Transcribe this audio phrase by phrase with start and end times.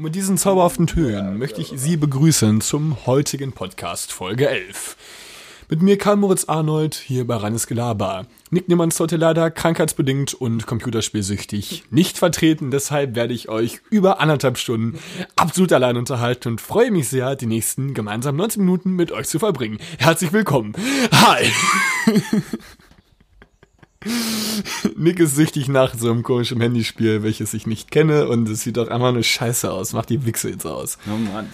[0.00, 4.96] Und mit diesen zauberhaften Tönen möchte ich Sie begrüßen zum heutigen Podcast Folge 11.
[5.68, 8.24] Mit mir Karl Moritz Arnold hier bei Reines Gelaber.
[8.48, 14.20] Nick Niemann ist heute leider krankheitsbedingt und computerspielsüchtig nicht vertreten, deshalb werde ich euch über
[14.20, 14.98] anderthalb Stunden
[15.36, 19.38] absolut allein unterhalten und freue mich sehr, die nächsten gemeinsam 19 Minuten mit euch zu
[19.38, 19.80] verbringen.
[19.98, 20.72] Herzlich willkommen.
[21.12, 21.52] Hi!
[24.96, 28.78] Nick ist süchtig nach so einem komischen Handyspiel, welches ich nicht kenne und es sieht
[28.78, 29.92] doch einfach nur scheiße aus.
[29.92, 30.98] Macht die Wichse jetzt aus.
[31.06, 31.50] Oh Mann.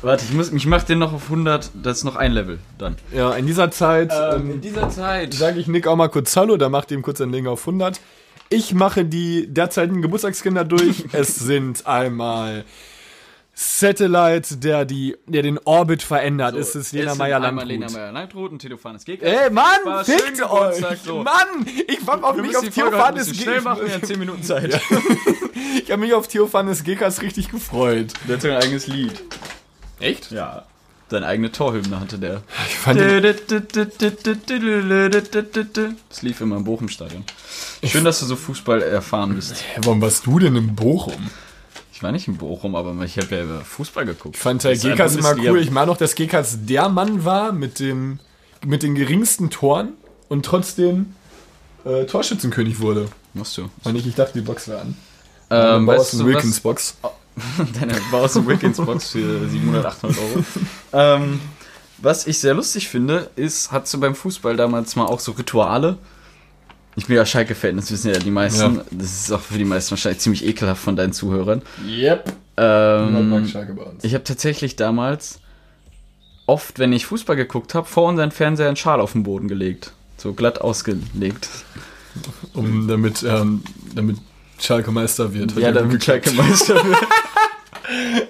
[0.00, 2.96] Warte, ich, muss, ich mach den noch auf 100, das ist noch ein Level dann.
[3.12, 5.34] Ja, in dieser Zeit ähm, dieser Zeit.
[5.34, 8.00] sage ich Nick auch mal kurz Hallo, da macht ihm kurz ein Ding auf 100.
[8.48, 11.04] Ich mache die derzeitigen Geburtstagskinder durch.
[11.12, 12.64] es sind einmal
[13.62, 16.56] Satellite, der die, der den Orbit verändert.
[16.56, 18.00] ist es Lena Meyer Einmal Lena Landrut.
[18.00, 19.28] Meyer Landrut und Theophanes Gegner.
[19.28, 20.84] Ey, Mann, fickt euch!
[21.04, 21.22] so.
[21.22, 24.80] Mann, ich hab auf mich auf Theophanes bisschen schnell machen, wir haben 10 Minuten Zeit.
[25.84, 28.12] Ich habe mich auf Theophanes Gekas richtig gefreut.
[28.26, 29.22] Der hat sogar ein eigenes Lied.
[30.00, 30.32] Echt?
[30.32, 30.64] Ja.
[31.08, 32.42] Seine eigene Torhymne hatte der.
[32.66, 32.98] Ich fand
[36.08, 37.24] Das lief immer im Bochum-Stadion.
[37.84, 39.62] Schön, dass du so Fußball erfahren bist.
[39.82, 41.30] Warum warst du denn in Bochum?
[42.02, 44.34] Ich war nicht in Bochum, aber ich habe ja Fußball geguckt.
[44.34, 45.60] Ich fand ein Gekas immer cool.
[45.60, 48.18] Ich meine auch, dass Gekas der Mann war mit dem
[48.66, 49.90] mit den geringsten Toren
[50.28, 51.14] und trotzdem
[51.84, 53.06] äh, Torschützenkönig wurde.
[53.34, 53.70] Musst du.
[53.84, 54.96] Und ich, ich dachte, die Box wäre an.
[55.50, 56.96] Ähm, weißt du, Wilkins was, Box.
[57.78, 60.44] Deine Baus Wickens Box für 700, 800 Euro.
[60.94, 61.40] ähm,
[61.98, 65.98] was ich sehr lustig finde, ist, hast du beim Fußball damals mal auch so Rituale?
[66.94, 68.76] Ich bin ja Schalke-Fan, das wissen ja die meisten.
[68.76, 68.84] Ja.
[68.90, 71.62] Das ist auch für die meisten wahrscheinlich ziemlich ekelhaft von deinen Zuhörern.
[71.86, 72.32] Yep.
[72.58, 74.04] Ähm, Schalke bei uns.
[74.04, 75.40] ich habe tatsächlich damals
[76.46, 79.92] oft, wenn ich Fußball geguckt habe, vor unseren Fernseher einen Schal auf den Boden gelegt.
[80.18, 81.48] So glatt ausgelegt.
[82.52, 83.62] Um, damit, ähm,
[83.94, 84.18] damit
[84.60, 85.56] Schalke Meister wird.
[85.56, 86.04] Ja, damit.
[86.04, 86.98] Schalke Meister wird.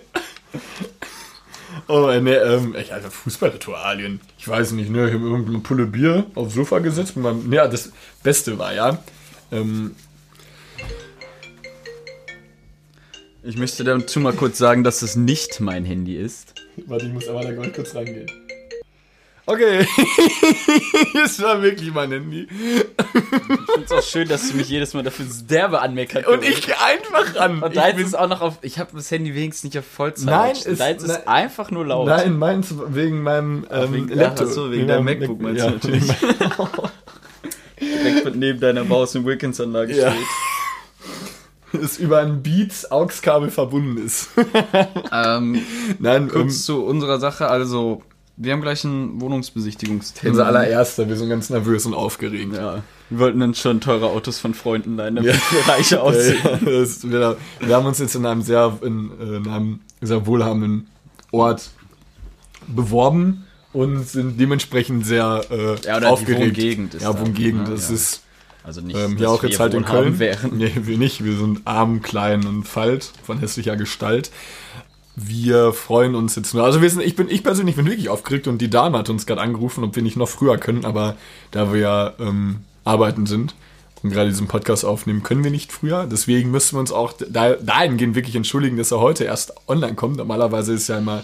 [1.95, 4.19] Oh, nee, ähm, ich, also Fußballritualien.
[4.39, 7.17] Ich weiß nicht, ne, ich habe irgendeine Pulle Bier aufs Sofa gesetzt.
[7.17, 7.93] Und man, ja, das
[8.23, 9.05] Beste war ja,
[9.51, 9.95] ähm,
[13.43, 16.55] Ich möchte dazu mal kurz sagen, dass es nicht mein Handy ist.
[16.87, 18.27] Warte, ich muss aber da kurz rangehen.
[19.45, 19.85] Okay,
[21.15, 22.47] das war wirklich mein Handy.
[22.49, 22.79] Ich
[23.11, 26.29] finde es auch schön, dass du mich jedes Mal dafür derbe anmeckert.
[26.29, 27.61] Und ich einfach ran.
[27.61, 28.59] Und ich deins ist auch noch auf.
[28.63, 30.27] Ich habe das Handy wenigstens nicht auf Vollzeit.
[30.27, 31.27] Nein, ist- deins ist nein.
[31.27, 32.07] einfach nur laut.
[32.07, 34.47] Nein, meins wegen meinem ähm, wegen- Laptop.
[34.49, 36.13] ach so, wegen deinem meinem MacBook Mac- meinst du natürlich.
[37.81, 40.13] Direkt neben deiner Baus- und Wilkins-Anlage Ja.
[40.13, 41.83] steht.
[41.83, 44.29] es über ein Beats AUX-Kabel verbunden ist.
[45.11, 45.61] Ähm,
[45.99, 47.49] Nein, kurz um, zu unserer Sache.
[47.49, 48.03] Also,
[48.43, 50.33] wir haben gleich einen Wohnungsbesichtigungstermin.
[50.33, 52.55] unser allererster, wir sind ganz nervös und aufgeregt.
[52.55, 52.83] Ja.
[53.11, 56.39] Wir wollten dann schon teure Autos von Freunden leihen, damit wir reicher aussehen.
[56.45, 60.27] Ja, das, wir, wir haben uns jetzt in einem sehr, in, äh, in einem sehr
[60.27, 60.89] wohlhabenden
[61.31, 61.71] Ort
[62.69, 66.57] beworben und sind dementsprechend sehr äh, Ja, oder die aufgeregt.
[66.57, 67.69] Wohngegend ist ja, da, Wohngegend.
[67.69, 67.75] ne?
[67.75, 67.95] Das Ja.
[67.95, 68.23] ist
[68.65, 70.19] Also nicht, ähm, hier auch jetzt halt in Köln.
[70.19, 70.57] Wären.
[70.59, 71.25] Nee, wir nicht.
[71.25, 74.31] Wir sind arm, klein und falt von hässlicher Gestalt.
[75.15, 76.65] Wir freuen uns jetzt nur.
[76.65, 79.27] Also wir sind, ich bin, ich persönlich bin wirklich aufgeregt und die Dame hat uns
[79.27, 81.17] gerade angerufen, ob wir nicht noch früher können, aber
[81.51, 83.55] da wir ja ähm, arbeiten sind
[84.03, 86.07] und gerade diesen Podcast aufnehmen, können wir nicht früher.
[86.11, 90.17] Deswegen müssen wir uns auch da, dahingehend wirklich entschuldigen, dass er heute erst online kommt.
[90.17, 91.23] Normalerweise ist ja immer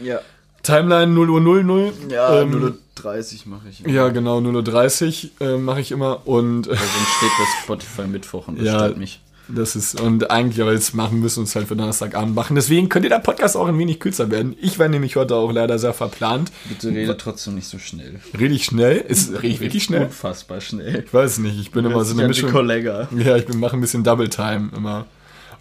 [0.00, 0.20] Ja,
[0.62, 1.92] Timeline 0 Uhr 00.
[2.08, 3.80] ja ähm, 0.30 mache ich.
[3.80, 6.82] Ja, genau, 0.30 Uhr äh, mache ich immer und äh, Also
[7.18, 8.78] steht bei Spotify Mittwoch und das Ja.
[8.78, 9.20] stört mich.
[9.48, 12.54] Das ist, und eigentlich, aber jetzt machen müssen wir uns halt für Donnerstagabend machen.
[12.54, 14.56] Deswegen könnte der Podcast auch ein wenig kürzer werden.
[14.60, 16.52] Ich war nämlich heute auch leider sehr verplant.
[16.68, 18.20] Bitte rede trotzdem nicht so schnell.
[18.38, 18.98] Rede ich schnell?
[18.98, 20.04] Ist, rede ich wirklich schnell?
[20.04, 21.04] Unfassbar schnell.
[21.04, 22.50] Ich weiß nicht, ich bin immer so eine Mischung.
[22.50, 23.08] Kollega.
[23.18, 25.06] Ja, ich bin, mache ein bisschen Double Time immer.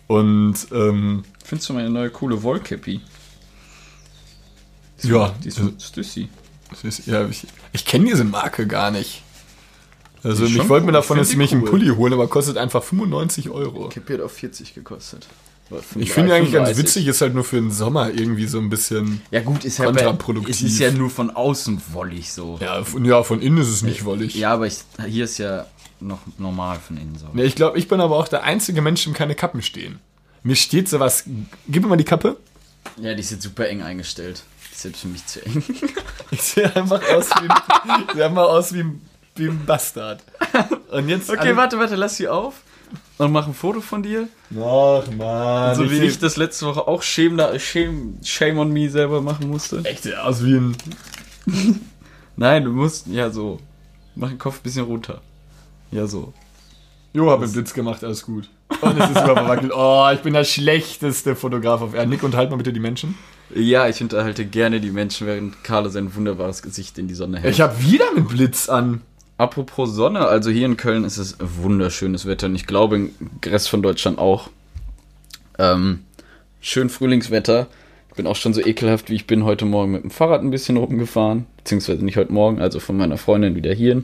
[0.08, 3.02] Und, ähm, Findest du meine neue coole Wollcappy?
[5.04, 6.30] ja, Die ist so Stüssi.
[7.08, 9.24] ja, ich, ich kenne diese Marke gar nicht.
[10.24, 10.94] Also, ich wollte mir cool.
[10.94, 11.70] davon jetzt mich die einen cool.
[11.70, 13.90] Pulli holen, aber kostet einfach 95 Euro.
[13.90, 15.28] Hat auf 40 gekostet.
[15.96, 16.78] Ich finde eigentlich ganz 35.
[16.78, 19.22] witzig, ist halt nur für den Sommer irgendwie so ein bisschen.
[19.32, 20.54] Ja gut, ist ja Kontraproduktiv.
[20.54, 22.58] Es ist ja nur von außen wollig so.
[22.62, 24.36] Ja, von, ja, von innen ist es nicht wollig.
[24.36, 25.66] Ja, aber ich, hier ist ja
[26.02, 27.28] noch normal von innen so.
[27.34, 30.00] Ja, ich glaube, ich bin aber auch der einzige Mensch, dem keine Kappen stehen.
[30.44, 31.24] Mir steht sowas.
[31.68, 32.38] Gib mir mal die Kappe.
[33.00, 34.44] Ja, die ist jetzt super eng eingestellt.
[34.68, 35.64] Die ist selbst für mich zu eng.
[36.34, 39.02] Ich sehe einfach aus wie ein, ich sehe einfach aus wie ein,
[39.36, 40.24] wie ein Bastard.
[40.92, 41.30] Und jetzt.
[41.30, 42.62] Okay, alle- warte, warte, lass sie auf.
[43.18, 44.28] Und mach ein Foto von dir.
[44.60, 45.76] Ach, Mann.
[45.76, 49.48] so wie seh ich das letzte Woche auch Shame, Shame, Shame on me selber machen
[49.50, 49.82] musste.
[49.86, 50.76] echt aus wie ein.
[52.36, 53.60] Nein, du musst, ja, so.
[54.16, 55.22] Mach den Kopf ein bisschen runter.
[55.92, 56.34] Ja, so.
[57.14, 58.50] Jo, hab einen Blitz gemacht, alles gut.
[58.82, 59.72] Und es ist überverwackelt.
[59.76, 62.10] Oh, ich bin der schlechteste Fotograf auf Erden.
[62.10, 63.16] Nick, unterhalt mal bitte die Menschen.
[63.54, 67.54] Ja, ich unterhalte gerne die Menschen, während Carlo sein wunderbares Gesicht in die Sonne hält.
[67.54, 69.02] Ich hab wieder einen Blitz an.
[69.42, 73.12] Apropos Sonne, also hier in Köln ist es wunderschönes Wetter und ich glaube im
[73.44, 74.52] Rest von Deutschland auch.
[75.58, 76.02] Ähm,
[76.60, 77.66] schön Frühlingswetter.
[78.10, 80.52] Ich bin auch schon so ekelhaft, wie ich bin heute Morgen mit dem Fahrrad ein
[80.52, 81.48] bisschen rumgefahren.
[81.58, 84.04] Beziehungsweise nicht heute Morgen, also von meiner Freundin wieder hierhin.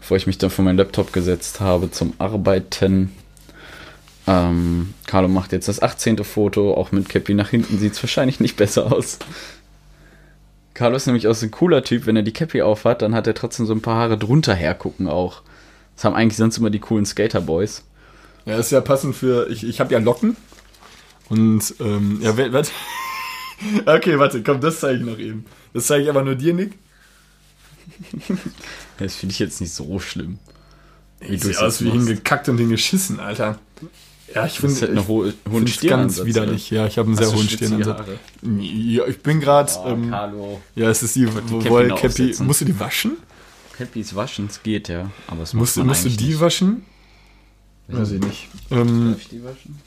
[0.00, 3.12] Bevor ich mich dann vor meinen Laptop gesetzt habe zum Arbeiten.
[4.26, 6.24] Ähm, Carlo macht jetzt das 18.
[6.24, 9.18] Foto, auch mit Cappy nach hinten sieht es wahrscheinlich nicht besser aus.
[10.80, 13.26] Carlo ist nämlich auch so ein cooler Typ, wenn er die Cappy aufhat, dann hat
[13.26, 15.42] er trotzdem so ein paar Haare drunter hergucken auch.
[15.94, 17.84] Das haben eigentlich sonst immer die coolen Skaterboys.
[18.46, 19.50] Ja, ist ja passend für.
[19.50, 20.38] Ich, ich habe ja Locken.
[21.28, 22.70] Und, ähm, ja, warte.
[23.84, 25.44] okay, warte, komm, das zeige ich noch eben.
[25.74, 26.78] Das zeige ich aber nur dir, Nick.
[28.96, 30.38] Das finde ich jetzt nicht so schlimm.
[31.20, 33.58] Wie du aus wie hingekackt und hingeschissen, Alter.
[34.34, 36.70] Ja, ich finde halt hohe, hohen es ganz widerlich.
[36.70, 38.06] Ja, ich habe einen sehr Hast du hohen Stirnansatz.
[38.42, 39.72] Ja, ich bin gerade.
[39.84, 40.60] Oh, ähm, Carlo.
[40.76, 42.34] ja, es ist die die Cappy.
[42.40, 43.16] Musst du die waschen?
[43.76, 45.10] Cappys waschen, es geht ja.
[45.26, 46.40] Aber es Musst, du- man musst du die nicht.
[46.40, 46.84] waschen?
[47.88, 48.48] Weiß ich nicht.
[48.70, 49.78] Ähm, Darf ich die waschen?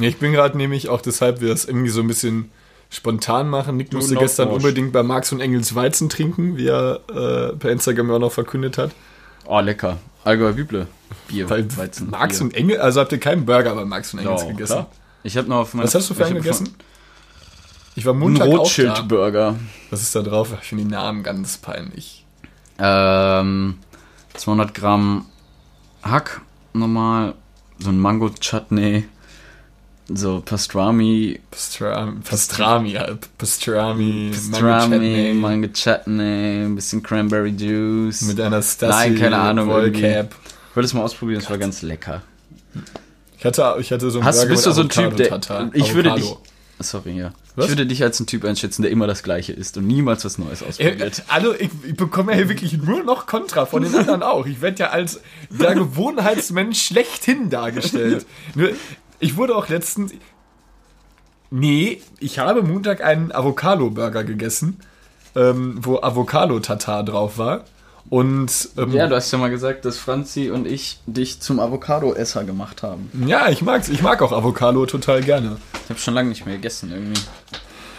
[0.00, 2.50] ich bin gerade nämlich auch deshalb, wir das irgendwie so ein bisschen
[2.90, 3.76] spontan machen.
[3.76, 4.56] Nick Do musste gestern wash.
[4.56, 8.78] unbedingt bei Marx und Engels Weizen trinken, wie er äh, per Instagram auch noch verkündet
[8.78, 8.90] hat.
[9.44, 9.98] Oh, lecker.
[10.24, 10.86] Allgäuer Büble.
[11.28, 11.48] Bier.
[11.50, 12.10] Weil Weizen.
[12.10, 12.44] Marx Bier.
[12.46, 14.72] und Engels, also habt ihr keinen Burger bei Marx und Engels Ja, gegessen?
[14.74, 14.86] klar.
[15.22, 16.74] Ich habe noch auf Was hast du für einen gegessen?
[17.96, 18.56] Ich war Ein Montag auch da.
[18.58, 19.56] Rothschild-Burger.
[19.90, 20.54] Was ist da drauf?
[20.60, 22.24] Ich finde die Namen ganz peinlich.
[22.78, 23.78] Ähm,
[24.34, 25.26] 200 Gramm
[26.02, 26.42] Hack,
[26.74, 27.34] normal.
[27.78, 29.04] So ein Mango-Chutney.
[30.08, 31.40] So Pastrami.
[31.50, 33.28] Pastrami, Pastrami, halt.
[33.38, 38.22] Pastrami, Pastrami, Mango Mango Chutney, ein bisschen Cranberry Juice.
[38.22, 40.30] mit einer Stasi Nein, keine Ahnung, Rollcap.
[40.32, 42.22] Ich wollte es mal ausprobieren, es war ganz lecker.
[43.38, 45.70] Ich hatte, ich hatte so einen Hast, Burger bist du so ein Typ, der.
[45.72, 46.36] Ich würde dich.
[46.78, 47.32] Sorry, ja.
[47.54, 47.66] Was?
[47.66, 50.36] Ich würde dich als ein Typ einschätzen, der immer das Gleiche isst und niemals was
[50.36, 51.22] Neues Äh, ausprobiert.
[51.28, 54.44] Also, ich, ich bekomme ja hier wirklich nur noch Kontra von den anderen auch.
[54.44, 58.26] Ich werde ja als der Gewohnheitsmensch schlechthin dargestellt.
[59.18, 60.12] Ich wurde auch letztens.
[61.50, 64.78] Nee, ich habe Montag einen Avocado-Burger gegessen,
[65.34, 67.64] ähm, wo Avocado-Tatar drauf war.
[68.08, 72.44] Und ähm, Ja, du hast ja mal gesagt, dass Franzi und ich dich zum Avocado-Esser
[72.44, 73.10] gemacht haben.
[73.26, 73.88] ja, ich mag's.
[73.88, 75.56] Ich mag auch Avocado total gerne.
[75.84, 77.20] Ich habe schon lange nicht mehr gegessen irgendwie.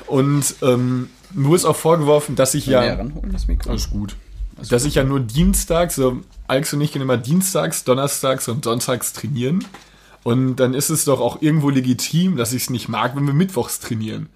[0.06, 2.82] Und ähm, mir ist auch vorgeworfen, dass ich ja.
[2.82, 3.72] Näher ranholen, das Mikro.
[3.72, 4.16] Alles gut.
[4.70, 9.14] Dass ich ja nur dienstags, so Alex und ich gehen immer dienstags, donnerstags und sonntags
[9.14, 9.64] trainieren.
[10.24, 13.34] Und dann ist es doch auch irgendwo legitim, dass ich es nicht mag, wenn wir
[13.34, 14.30] mittwochs trainieren.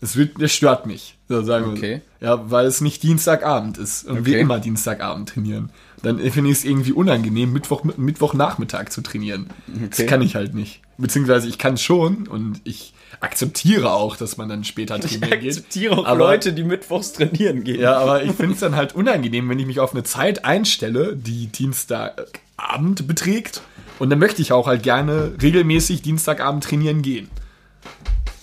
[0.00, 1.78] Das, wird, das stört mich, so sagen wir.
[1.78, 2.00] Okay.
[2.20, 4.40] Ja, weil es nicht Dienstagabend ist und wir Okay.
[4.42, 5.70] immer Dienstagabend trainieren.
[6.02, 9.46] Dann finde ich es irgendwie unangenehm, Mittwoch, Mittwochnachmittag zu trainieren.
[9.74, 9.88] Okay.
[9.96, 10.82] Das kann ich halt nicht.
[10.98, 15.64] Beziehungsweise ich kann schon und ich akzeptiere auch, dass man dann später trainieren geht.
[16.04, 17.80] Aber- die mittwochs trainieren gehen.
[17.80, 21.16] ja, aber ich finde es dann halt unangenehm, wenn ich mich auf eine Zeit einstelle,
[21.16, 23.62] die Dienstagabend beträgt.
[23.98, 27.30] Und dann möchte ich auch halt gerne regelmäßig Dienstagabend trainieren gehen.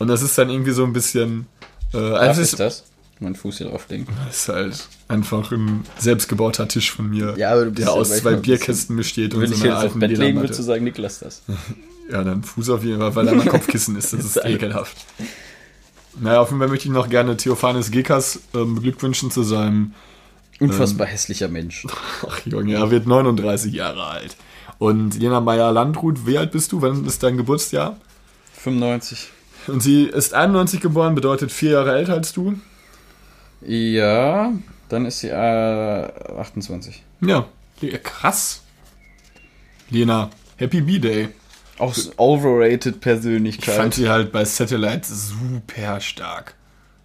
[0.03, 1.47] Und das ist dann irgendwie so ein bisschen.
[1.93, 2.83] Äh, Was also ist das?
[3.21, 4.05] Mein Fuß hier drauflegen.
[4.29, 8.01] ist, ist halt einfach ein selbstgebauter Tisch von mir, Ja, aber du bist der ja
[8.01, 10.53] aus zwei Bierkästen besteht und Wenn so ich einer alten Bett legen würde, Ledermatte.
[10.53, 11.41] zu sagen, Nick, lass das.
[12.11, 14.11] Ja, dann Fuß auf jeden Fall, weil da mein Kopfkissen ist.
[14.11, 14.97] Das ist ekelhaft.
[16.19, 19.93] Naja, auf jeden Fall möchte ich noch gerne Theophanes Gekas ähm, beglückwünschen zu seinem
[20.59, 21.87] Unfassbar hässlicher Mensch.
[22.27, 24.35] Ach Junge, er wird 39 Jahre alt.
[24.79, 26.81] Und Lena Meyer-Landrut, wie alt bist du?
[26.81, 27.95] Wann ist dein Geburtsjahr?
[28.63, 29.29] 95.
[29.67, 32.55] Und sie ist 91 geboren, bedeutet vier Jahre älter als du.
[33.65, 34.51] Ja,
[34.89, 35.33] dann ist sie äh,
[36.37, 37.03] 28.
[37.21, 37.45] Ja,
[38.03, 38.61] krass.
[39.89, 41.29] Lena, Happy B-Day.
[41.79, 43.75] Auch overrated Ich Persönlichkeit.
[43.75, 46.53] fand sie halt bei Satellite super stark.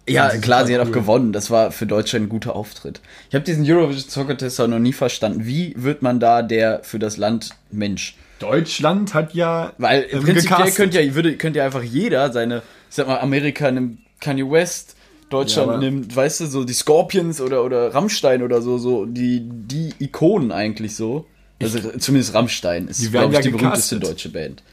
[0.07, 1.33] ja, klar, sie hat auch gewonnen.
[1.33, 3.01] Das war für Deutschland ein guter Auftritt.
[3.29, 5.45] Ich habe diesen Eurovision Soccer Test auch noch nie verstanden.
[5.45, 8.15] Wie wird man da der für das Land Mensch?
[8.39, 12.95] Deutschland hat ja Weil ähm, prinzipiell könnte ja, würde, könnte ja einfach jeder seine, ich
[12.95, 14.95] sag mal, Amerika nimmt Kanye West,
[15.29, 19.41] Deutschland Ja, nimmt, weißt du, so die Scorpions oder, oder Rammstein oder so, so die,
[19.43, 21.25] die Ikonen eigentlich so.
[21.61, 24.03] Also zumindest Rammstein ist, Die glaube ich, ja die berühmteste gecastet.
[24.03, 24.63] deutsche Band.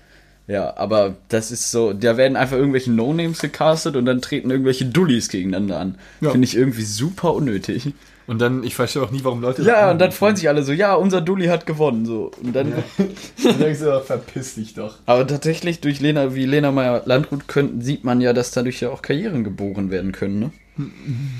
[0.48, 4.84] Ja, aber das ist so, da werden einfach irgendwelche No-Names gecastet und dann treten irgendwelche
[4.84, 5.98] Dullis gegeneinander an.
[6.20, 6.30] Ja.
[6.30, 7.88] Finde ich irgendwie super unnötig.
[8.26, 9.62] Und dann, ich verstehe auch nie, warum Leute.
[9.62, 12.32] Ja, und dann freuen sich alle so, ja, unser Dulli hat gewonnen, so.
[12.42, 12.72] Und dann,
[13.42, 14.96] Dann denkst du, verpiss dich doch.
[15.06, 18.90] Aber tatsächlich durch Lena, wie Lena Meyer Landrut könnten, sieht man ja, dass dadurch ja
[18.90, 20.50] auch Karrieren geboren werden können, ne?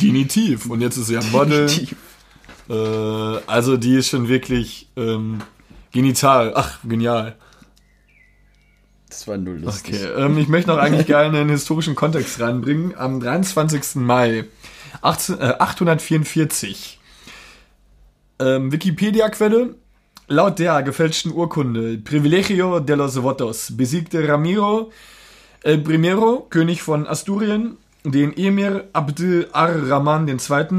[0.01, 0.71] Definitiv.
[0.71, 1.69] Und jetzt ist sie ja Model.
[2.69, 2.73] Äh,
[3.47, 5.39] also die ist schon wirklich ähm,
[5.93, 6.53] genital.
[6.55, 7.37] Ach, genial.
[9.09, 9.95] Das war null lustig.
[9.95, 12.97] Okay, ähm, ich möchte noch eigentlich gerne einen historischen Kontext reinbringen.
[12.97, 13.97] Am 23.
[13.97, 14.45] Mai
[15.03, 16.99] 18, äh, 844
[18.39, 19.75] ähm, Wikipedia-Quelle.
[20.29, 24.91] Laut der gefälschten Urkunde Privilegio de los Votos besiegte Ramiro
[25.63, 30.37] el Primero, König von Asturien, den Emir Abd ar-Rahman II.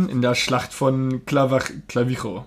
[0.09, 2.45] in der Schlacht von Clavach Clavijo.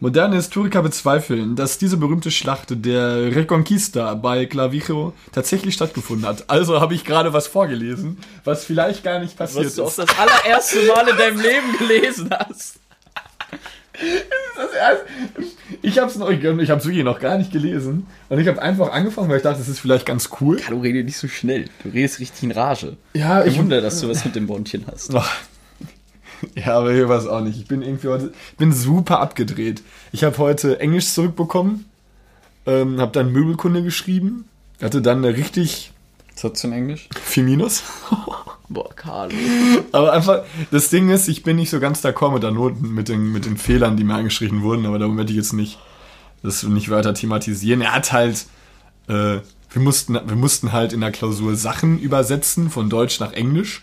[0.00, 6.48] Moderne Historiker bezweifeln, dass diese berühmte Schlacht der Reconquista bei Clavijo tatsächlich stattgefunden hat.
[6.48, 9.98] Also habe ich gerade was vorgelesen, was vielleicht gar nicht passiert Was du auch ist.
[9.98, 12.76] das allererste Mal in deinem Leben gelesen hast.
[15.82, 18.60] Ich habe es noch, ich habe es wirklich noch gar nicht gelesen und ich habe
[18.62, 20.58] einfach angefangen, weil ich dachte, das ist vielleicht ganz cool.
[20.68, 21.66] Du redest nicht so schnell.
[21.82, 22.96] Du redest richtig in Rage.
[23.12, 25.14] Ja, Kein Wunder, dass du was mit dem Bondchen hast.
[25.14, 25.30] Ach.
[26.54, 27.58] Ja, aber hier war es auch nicht.
[27.58, 29.82] Ich bin irgendwie heute, ich bin super abgedreht.
[30.12, 31.86] Ich habe heute Englisch zurückbekommen,
[32.66, 34.46] ähm, habe dann Möbelkunde geschrieben,
[34.80, 35.92] hatte dann eine richtig
[36.34, 37.08] Was hast du in Englisch?
[37.22, 37.82] viel Minus.
[38.68, 39.34] Boah, Carlo.
[39.90, 43.08] Aber einfach, das Ding ist, ich bin nicht so ganz d'accord mit der Noten, mit
[43.08, 45.78] den, mit den Fehlern, die mir angeschrieben wurden, aber darum werde ich jetzt nicht,
[46.42, 47.80] das nicht weiter thematisieren.
[47.80, 48.46] Er hat halt,
[49.08, 49.40] äh,
[49.72, 53.82] wir mussten, wir mussten halt in der Klausur Sachen übersetzen von Deutsch nach Englisch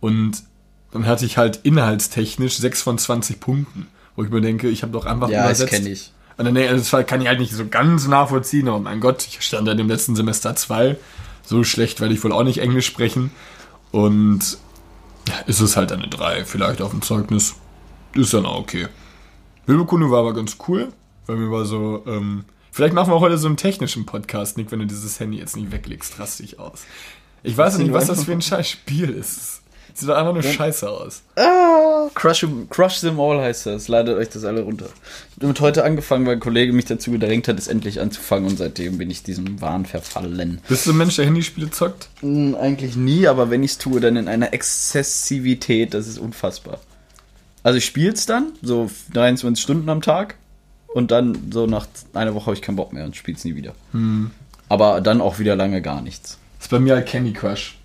[0.00, 0.42] und
[0.92, 4.92] dann hatte ich halt inhaltstechnisch 6 von 20 Punkten, wo ich mir denke, ich habe
[4.92, 5.70] doch einfach Ja, das übersetzt.
[5.82, 6.12] kenne ich.
[6.36, 9.26] Und dann, nee, das war- kann ich halt nicht so ganz nachvollziehen, aber mein Gott,
[9.26, 10.96] ich stand da im letzten Semester 2.
[11.44, 13.30] So schlecht werde ich wohl auch nicht Englisch sprechen.
[13.92, 14.58] Und
[15.28, 17.54] ja, ist es halt eine 3, vielleicht auf dem Zeugnis.
[18.14, 18.88] Ist dann auch okay.
[19.66, 20.88] Möbelkunde war aber ganz cool,
[21.26, 24.72] weil mir war so, ähm, vielleicht machen wir auch heute so einen technischen Podcast, Nick,
[24.72, 26.82] wenn du dieses Handy jetzt nicht weglegst, raste ich aus.
[27.42, 29.62] Ich weiß nicht, was das für ein scheiß Spiel ist.
[30.00, 31.22] Sieht doch einfach nur scheiße aus.
[32.14, 33.86] Crush, 'em- Crush them all heißt das.
[33.88, 34.86] Ladet euch das alle runter.
[34.86, 34.90] Ich
[35.36, 38.56] habe damit heute angefangen, weil ein Kollege mich dazu gedrängt hat, es endlich anzufangen und
[38.56, 40.60] seitdem bin ich diesem Wahn verfallen.
[40.68, 42.08] Bist du ein Mensch, der Handyspiele zockt?
[42.20, 46.80] Hm, eigentlich nie, aber wenn ich es tue, dann in einer Exzessivität, das ist unfassbar.
[47.62, 50.34] Also ich spiele es dann, so 23 Stunden am Tag
[50.88, 53.54] und dann so nach einer Woche habe ich keinen Bock mehr und spiele es nie
[53.54, 53.74] wieder.
[54.68, 56.38] Aber dann auch wieder lange gar nichts.
[56.58, 57.76] Das ist bei mir halt Candy Crush.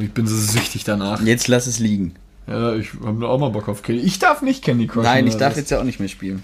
[0.00, 1.20] Und ich bin so süchtig danach.
[1.20, 2.14] Jetzt lass es liegen.
[2.46, 4.00] Ja, ich habe auch mal Bock auf Candy.
[4.00, 5.04] Ich darf nicht Candy Crush.
[5.04, 6.42] Nein, ich darf jetzt ja auch nicht mehr spielen.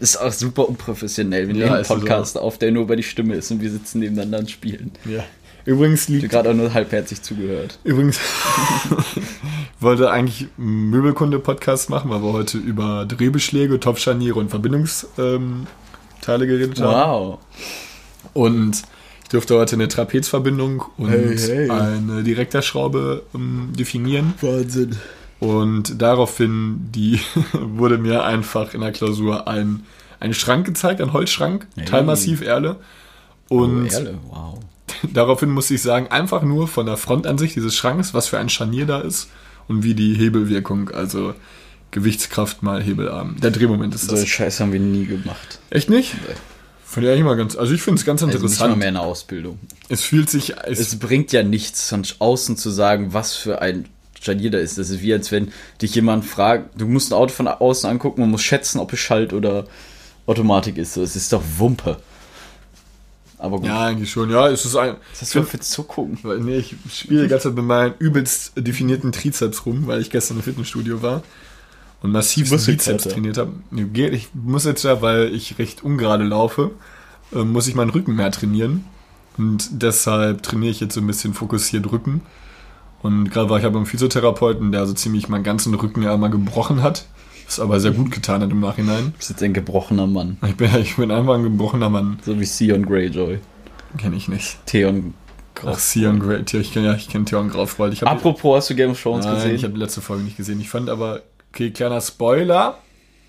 [0.00, 1.48] Ist auch super unprofessionell.
[1.48, 4.00] Wir Ja, nehmen einen Podcast auf, der nur über die Stimme ist und wir sitzen
[4.00, 4.90] nebeneinander und spielen.
[5.06, 5.24] Ja.
[5.64, 6.30] Übrigens Ich habe liegt.
[6.30, 7.78] gerade auch nur halbherzig zugehört.
[7.84, 8.20] Übrigens
[9.80, 15.66] wollte eigentlich einen Möbelkunde-Podcast machen, aber heute über Drehbeschläge, Topfscharniere und Verbindungsteile ähm,
[16.26, 17.10] geredet haben.
[17.10, 17.38] Wow.
[18.34, 18.82] Und
[19.28, 21.68] ich durfte heute eine Trapezverbindung und Hey, hey.
[21.70, 24.32] eine Direktorschraube ähm, definieren.
[24.40, 24.96] Wahnsinn.
[25.38, 27.20] Und daraufhin die
[27.52, 29.84] wurde mir einfach in der Klausur ein,
[30.18, 31.84] ein Schrank gezeigt, ein Holzschrank, Hey.
[31.84, 32.76] Teilmassiv Erle.
[33.48, 34.58] Und Und Erle, wow.
[35.12, 38.86] daraufhin musste ich sagen, einfach nur von der Frontansicht dieses Schranks, was für ein Scharnier
[38.86, 39.28] da ist
[39.68, 41.34] und wie die Hebelwirkung, also
[41.90, 43.36] Gewichtskraft mal Hebelarm.
[43.42, 44.20] Der Drehmoment ist So das.
[44.20, 45.58] einen Scheiß haben wir nie gemacht.
[45.68, 46.14] Echt nicht?
[46.90, 48.78] Finde ich eigentlich mal ganz, also ich finde es ganz Also nicht mal interessant.
[48.78, 49.58] mehr eine Ausbildung.
[49.90, 53.86] es fühlt sich, es, Es bringt ja nichts, von außen zu sagen, was für ein
[54.20, 54.78] Scharnier da ist.
[54.78, 55.52] Das ist wie, als wenn
[55.82, 58.98] dich jemand fragt, du musst ein Auto von außen angucken und musst schätzen, ob es
[59.00, 59.66] Schalt oder
[60.26, 60.94] Automatik ist.
[60.94, 61.98] So, Es ist doch Wumpe.
[63.40, 63.66] Aber gut.
[63.66, 66.18] ja, eigentlich schon, ja, es ist ein, Was hast du für Zuckung?
[66.22, 70.10] Weil, nee, ich spiele die ganze Zeit mit meinem übelst definierten Trizeps rum, weil ich
[70.10, 71.22] gestern im Fitnessstudio war
[72.02, 72.50] und massiv.
[72.50, 73.52] Bizeps trainiert habe.
[73.94, 76.72] Ich muss jetzt ja, weil ich recht ungerade laufe,
[77.34, 78.84] äh, muss ich meinen Rücken mehr trainieren.
[79.36, 82.22] Und deshalb trainiere ich jetzt so ein bisschen fokussiert Rücken.
[83.02, 86.30] Und gerade war ich ja beim Physiotherapeuten, der so ziemlich meinen ganzen Rücken ja einmal
[86.30, 87.06] gebrochen hat.
[87.46, 89.06] Was aber sehr gut getan hat im Nachhinein.
[89.06, 90.36] Du bist jetzt ein gebrochener Mann.
[90.46, 92.18] Ich bin, ich bin einfach ein gebrochener Mann.
[92.24, 93.38] So wie Sion Greyjoy.
[93.96, 94.58] Kenne ich nicht.
[94.66, 95.14] Theon
[95.66, 96.52] Ach, Sion Great.
[96.54, 98.02] Ich kenne ja, ich kenne Theon Graufreud.
[98.02, 99.54] Apropos, hast du Game of Thrones Nein, gesehen?
[99.54, 100.60] ich habe die letzte Folge nicht gesehen.
[100.60, 102.78] Ich fand aber, okay, kleiner Spoiler.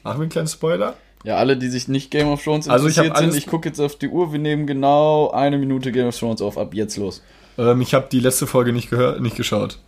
[0.04, 0.96] Machen wir einen kleinen Spoiler?
[1.24, 3.48] Ja, alle, die sich nicht Game of Thrones Also ich interessiert hab alles- sind, ich
[3.50, 6.74] gucke jetzt auf die Uhr, wir nehmen genau eine Minute Game of Thrones auf, ab
[6.74, 7.22] jetzt los.
[7.58, 9.80] Ähm, ich habe die letzte Folge nicht gehört, nicht geschaut.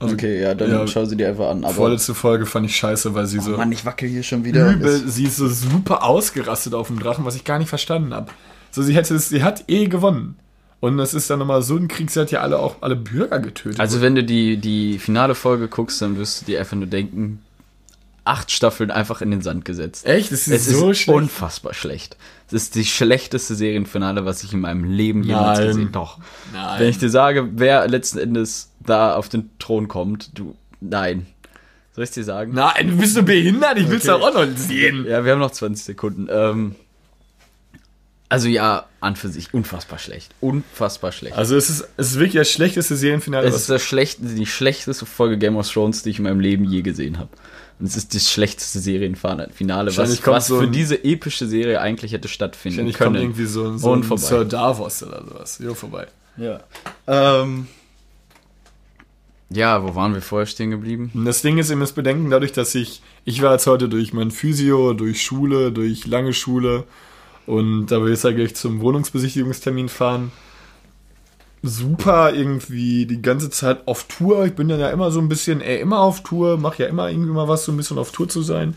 [0.00, 1.64] Also, Okay, ja, dann ja, schau sie dir einfach an.
[1.64, 4.44] Aber Vorletzte Folge fand ich scheiße, weil sie oh so Mann, ich wackel hier schon
[4.44, 4.70] wieder.
[4.72, 8.30] übel, sie ist so super ausgerastet auf dem Drachen, was ich gar nicht verstanden habe.
[8.70, 10.36] So, sie hätte es, sie hat eh gewonnen.
[10.80, 13.40] Und das ist dann nochmal so ein Krieg, sie hat ja alle auch alle Bürger
[13.40, 13.80] getötet.
[13.80, 17.42] Also wenn du die, die finale Folge guckst, dann wirst du dir einfach nur denken,
[18.28, 20.06] acht Staffeln einfach in den Sand gesetzt.
[20.06, 21.16] echt, das ist Es so ist schlecht.
[21.16, 22.16] unfassbar schlecht.
[22.46, 25.66] Es ist die schlechteste Serienfinale, was ich in meinem Leben jemals Nein.
[25.68, 26.18] gesehen Doch.
[26.52, 26.80] Nein.
[26.80, 31.26] Wenn ich dir sage, wer letzten Endes da auf den Thron kommt, du, nein.
[31.94, 32.52] Soll ich dir sagen?
[32.54, 34.20] Nein, du bist so behindert, ich will's Okay.
[34.20, 35.04] doch auch noch sehen.
[35.06, 36.28] Ja, wir haben noch 20 Sekunden.
[36.30, 36.76] Ähm,
[38.30, 40.34] also ja, an für sich unfassbar schlecht.
[40.40, 41.36] Unfassbar schlecht.
[41.36, 43.48] Also es ist, es ist wirklich das schlechteste Serienfinale.
[43.48, 46.64] es ist das schlecht, die schlechteste Folge Game of Thrones, die ich in meinem Leben
[46.64, 47.30] je gesehen habe.
[47.78, 52.26] Und es ist das schlechteste Serienfinale, was, was so für diese epische Serie eigentlich hätte
[52.26, 52.92] stattfinden können.
[52.92, 54.22] kommt irgendwie so ein, so Und ein vorbei.
[54.22, 55.60] Sir Davos oder sowas.
[55.62, 56.08] Jo, vorbei.
[56.36, 56.60] Ja.
[57.06, 57.68] Ähm,
[59.50, 61.10] ja, wo waren wir vorher stehen geblieben?
[61.24, 64.30] Das Ding ist, ihr müsst bedenken, dadurch, dass ich, ich war jetzt heute durch mein
[64.30, 66.84] Physio, durch Schule, durch lange Schule
[67.46, 70.32] und da will ich ja gleich zum Wohnungsbesichtigungstermin fahren.
[71.62, 74.46] Super irgendwie die ganze Zeit auf Tour.
[74.46, 77.10] Ich bin dann ja immer so ein bisschen, ey, immer auf Tour, mache ja immer
[77.10, 78.76] irgendwie mal was, so ein bisschen auf Tour zu sein.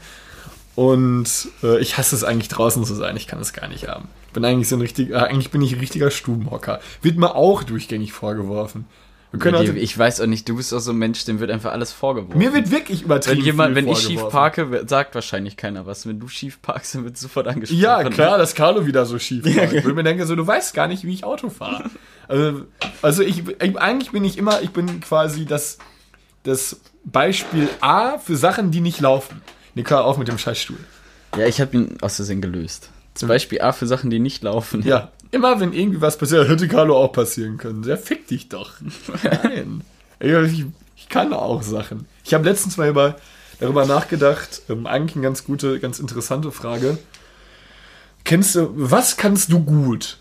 [0.76, 3.18] Und äh, ich hasse es eigentlich draußen zu sein.
[3.18, 4.08] Ich kann es gar nicht haben.
[4.34, 6.80] Bin eigentlich so ein richtig, äh, eigentlich bin ich ein richtiger Stubenhocker.
[7.02, 8.86] Wird mir auch durchgängig vorgeworfen.
[9.34, 11.72] Ja, die, ich weiß auch nicht, du bist auch so ein Mensch, dem wird einfach
[11.72, 12.38] alles vorgeworfen.
[12.38, 13.38] mir wird wirklich übertrieben.
[13.38, 16.06] wenn jemand, wenn ich schief parke, sagt wahrscheinlich keiner was.
[16.06, 17.82] Wenn du schief parkst, dann wird sofort angesprochen.
[17.82, 19.74] Ja, klar, dass Carlo wieder so schief war.
[19.74, 21.90] Ich mir denke so, du weißt gar nicht, wie ich Auto fahre.
[22.28, 22.64] Also,
[23.02, 25.78] also ich, ich, eigentlich bin ich immer, ich bin quasi das,
[26.44, 29.42] das Beispiel A für Sachen, die nicht laufen.
[29.76, 30.78] Nika, auf mit dem Scheißstuhl.
[31.38, 32.90] Ja, ich habe ihn aus Versehen gelöst.
[33.14, 34.82] Zum Beispiel A für Sachen, die nicht laufen.
[34.84, 37.82] Ja, immer wenn irgendwie was passiert, hätte Carlo auch passieren können.
[37.82, 38.74] Der fick dich doch.
[39.24, 39.84] Nein.
[40.20, 42.06] ich, ich kann auch Sachen.
[42.24, 43.18] Ich habe letztens mal über,
[43.60, 46.98] darüber nachgedacht, ähm, eigentlich eine ganz gute, ganz interessante Frage.
[48.24, 50.18] Kennst du, was kannst du gut?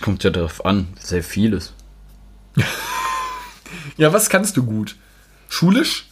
[0.00, 0.88] Kommt ja darauf an.
[0.98, 1.72] Sehr vieles.
[3.96, 4.96] Ja, was kannst du gut?
[5.48, 6.06] Schulisch?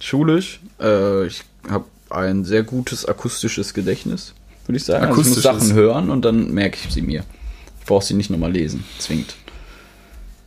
[0.00, 0.60] Schulisch.
[0.80, 4.34] Äh, ich habe ein sehr gutes akustisches Gedächtnis,
[4.70, 5.06] würde ich sagen.
[5.06, 5.42] Also ich muss.
[5.42, 7.24] Sachen hören und dann merke ich sie mir.
[7.80, 9.34] Ich brauche sie nicht nochmal lesen, zwingend.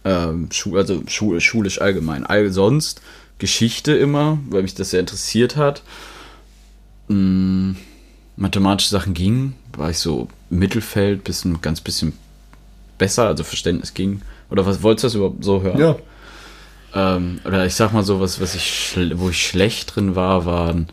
[0.06, 2.26] Ähm, also Schu schulisch allgemein.
[2.26, 3.02] All sonst
[3.38, 5.84] Geschichte immer, weil mich das sehr interessiert hat.
[7.10, 7.72] Mm,
[8.38, 12.14] mathematische Sachen ging, war ich so Mittelfeld, ein ganz bisschen
[12.98, 14.22] besser, also Verständnis ging.
[14.50, 15.80] Oder was wolltest du das überhaupt so hören?
[15.80, 15.96] Ja.
[16.96, 20.88] Ähm, oder ich sag mal so, was, was ich wo ich schlecht drin war, waren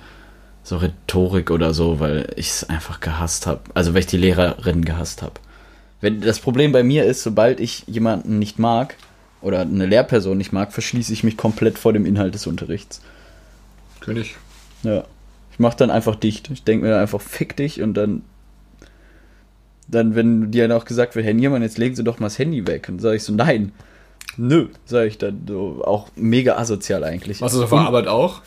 [0.62, 3.61] so Rhetorik oder so, weil ich es einfach gehasst habe.
[3.75, 5.35] Also weil ich die Lehrerin gehasst habe.
[6.01, 8.96] Wenn das Problem bei mir ist, sobald ich jemanden nicht mag
[9.42, 13.01] oder eine Lehrperson nicht mag, verschließe ich mich komplett vor dem Inhalt des Unterrichts.
[14.01, 14.37] König.
[14.83, 15.05] Ja.
[15.53, 16.51] Ich mach dann einfach dicht.
[16.51, 18.23] Ich denke mir einfach, fick dich und dann.
[19.88, 22.38] Dann, wenn dir dann auch gesagt wird, Herr Niermann, jetzt legen Sie doch mal das
[22.38, 22.88] Handy weg.
[22.88, 23.73] Und sage ich so, nein.
[24.37, 25.83] Nö, sage ich dann so.
[25.85, 27.40] Auch mega asozial eigentlich.
[27.40, 28.40] Machst du das auf der Arbeit auch?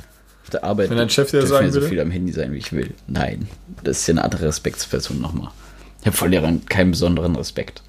[0.54, 0.90] Der Arbeit.
[0.90, 1.90] Wenn dein Chef dir sagen ja so würde?
[1.90, 2.94] viel am Handy sein, wie ich will.
[3.08, 3.48] Nein.
[3.84, 5.50] Das ist ja eine andere Respektsperson nochmal.
[6.02, 7.82] Ich habe vor Lehrern keinen besonderen Respekt.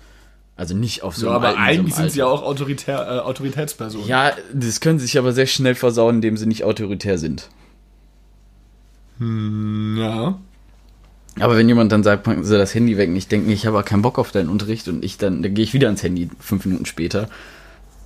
[0.56, 3.18] Also nicht auf so Ja, aber alten, so eigentlich sind sie ja auch Autoritär, äh,
[3.18, 4.06] Autoritätspersonen.
[4.06, 7.48] Ja, das können sie sich aber sehr schnell versauen, indem sie nicht autoritär sind.
[9.18, 10.38] Ja.
[11.40, 13.78] Aber wenn jemand dann sagt, packen Sie das Handy weg und ich denke ich habe
[13.78, 16.30] aber keinen Bock auf deinen Unterricht und ich dann, dann gehe ich wieder ans Handy
[16.38, 17.28] fünf Minuten später.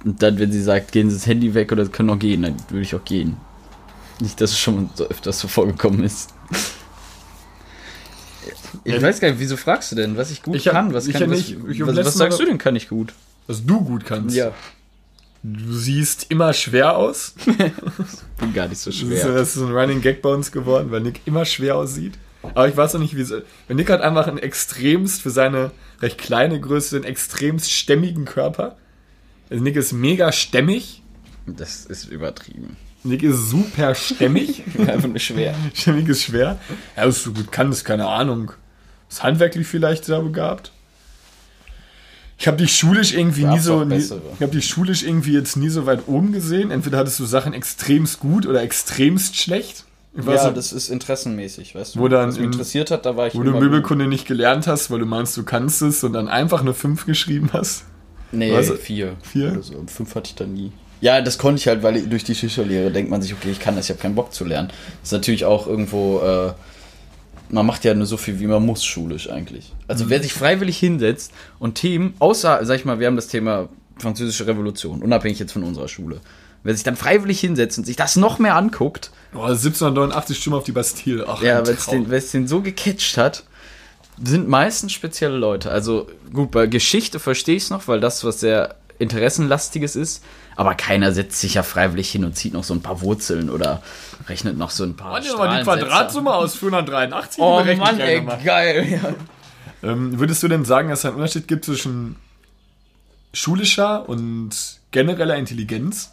[0.04, 2.42] Und dann, wenn sie sagt, gehen Sie das Handy weg oder Sie können auch gehen,
[2.42, 3.36] dann würde ich auch gehen.
[4.20, 6.30] Nicht, dass es schon so öfters so vorgekommen ist.
[8.84, 10.92] Ich Ja, weiß gar nicht, wieso fragst du denn, was ich gut Ich hab- kann?
[10.94, 12.88] Was, ich kann hab was, nicht- ich was, was sagst mal- du denn, kann ich
[12.88, 13.12] gut?
[13.46, 14.36] Was du gut kannst.
[15.42, 17.34] Du siehst immer schwer aus.
[18.38, 19.32] Bin gar nicht so Das ist, schwer.
[19.32, 22.14] das ist so ein Running Gag bei uns geworden, weil Nick immer schwer aussieht.
[22.42, 23.40] Aber ich weiß auch nicht, wie so.
[23.68, 28.76] Wenn Nick hat einfach einen extremst für seine recht kleine Größe, einen extremst stämmigen Körper.
[29.50, 31.02] Also Nick ist mega stämmig.
[31.46, 32.76] Das ist übertrieben.
[33.08, 34.62] Nick ist super stämmig.
[34.78, 35.54] Einfach nur schwer.
[35.74, 36.58] stämmig ist schwer.
[36.96, 38.52] Ja, was du gut kannst, keine Ahnung.
[39.08, 40.72] Ist handwerklich vielleicht sehr begabt.
[42.40, 45.70] Ich habe dich schulisch irgendwie nie so, nie, ich habe dich schulisch irgendwie jetzt nie
[45.70, 46.70] so weit oben gesehen.
[46.70, 49.84] Entweder hattest du Sachen extremst gut oder extremst schlecht.
[50.14, 52.00] Ja, nicht, das ist interessenmäßig, weißt du.
[52.00, 54.66] Wo dann Was mich in- interessiert hat, da war ich wo du Möbelkunde nicht gelernt
[54.68, 57.84] hast, weil du meinst, du kannst es und dann einfach eine 5 geschrieben hast.
[58.30, 58.70] Nee, Was?
[58.70, 59.16] vier.
[59.22, 59.52] Vier?
[59.52, 59.84] Oder so.
[59.86, 60.72] Fünf hatte ich da nie.
[61.00, 63.60] Ja, das konnte ich halt, weil ich, durch die Shisha-Lehre denkt man sich, okay, ich
[63.60, 64.68] kann das, ich habe keinen Bock zu lernen.
[65.00, 66.52] Das ist natürlich auch irgendwo, äh,
[67.50, 69.72] man macht ja nur so viel, wie man muss, schulisch eigentlich.
[69.86, 70.10] Also Mhm.
[70.10, 74.46] wer sich freiwillig hinsetzt und Themen, außer, sag ich mal, wir haben das Thema Französische
[74.46, 76.20] Revolution, unabhängig jetzt von unserer Schule.
[76.64, 80.64] Wer sich dann freiwillig hinsetzt und sich das noch mehr anguckt, Boah, 1789 Stimmen auf
[80.64, 81.24] die Bastille.
[81.28, 83.44] Ach, ja, weil es den, den so gecatcht hat,
[84.22, 85.70] sind meistens spezielle Leute.
[85.70, 90.24] Also gut, bei Geschichte verstehe ich es noch, weil das was sehr interessenlastiges ist.
[90.56, 93.82] Aber keiner setzt sich ja freiwillig hin und zieht noch so ein paar Wurzeln oder
[94.28, 95.22] rechnet noch so ein paar.
[95.22, 95.62] Wir mal die.
[95.64, 99.00] Quadratsumme aus 483 Oh Mann, ey, geil.
[99.02, 99.14] Ja.
[99.90, 102.16] Ähm, würdest du denn sagen, dass es einen Unterschied gibt zwischen
[103.32, 104.50] schulischer und
[104.90, 106.12] genereller Intelligenz?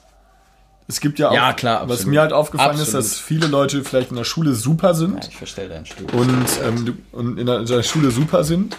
[0.87, 3.05] Es gibt ja auch, Ja, klar, was mir halt aufgefallen ist, Absolut.
[3.05, 6.05] dass viele Leute vielleicht in der Schule super sind Ja, ich verstelle deinen Stuhl.
[6.11, 8.77] und, ähm, und in der, in der Schule super sind,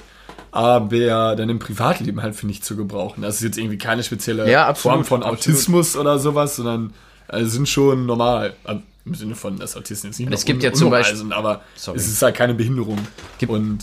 [0.57, 3.23] aber dann im Privatleben halt für nichts zu gebrauchen.
[3.23, 5.39] Das ist jetzt irgendwie keine spezielle Ja, absolut, Form von absolut.
[5.59, 6.93] Autismus oder sowas, sondern
[7.29, 8.55] äh, sind schon normal.
[8.65, 11.33] Also Im Sinne von, dass Autisten jetzt nicht Es gibt un- ja zum Beispiel- sind,
[11.33, 11.99] aber Sorry.
[11.99, 12.99] es ist halt keine Behinderung.
[13.39, 13.79] Gibt- und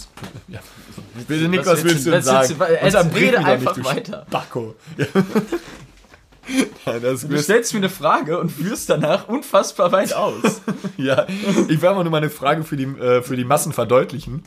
[0.49, 0.59] ja.
[1.27, 2.49] Bitte, Nick, was, Was willst du denn sagen?
[2.57, 4.25] willst du- Unterbrich rede einfach du weiter.
[4.27, 4.75] Spacko.
[6.85, 6.99] Ja.
[6.99, 10.61] Das Du stellst mir eine Frage und führst danach unfassbar weit aus.
[10.97, 11.25] Ja,
[11.69, 14.43] ich will einfach nur meine Frage für die, äh, für die Massen verdeutlichen,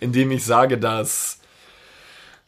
[0.00, 1.38] indem ich sage, dass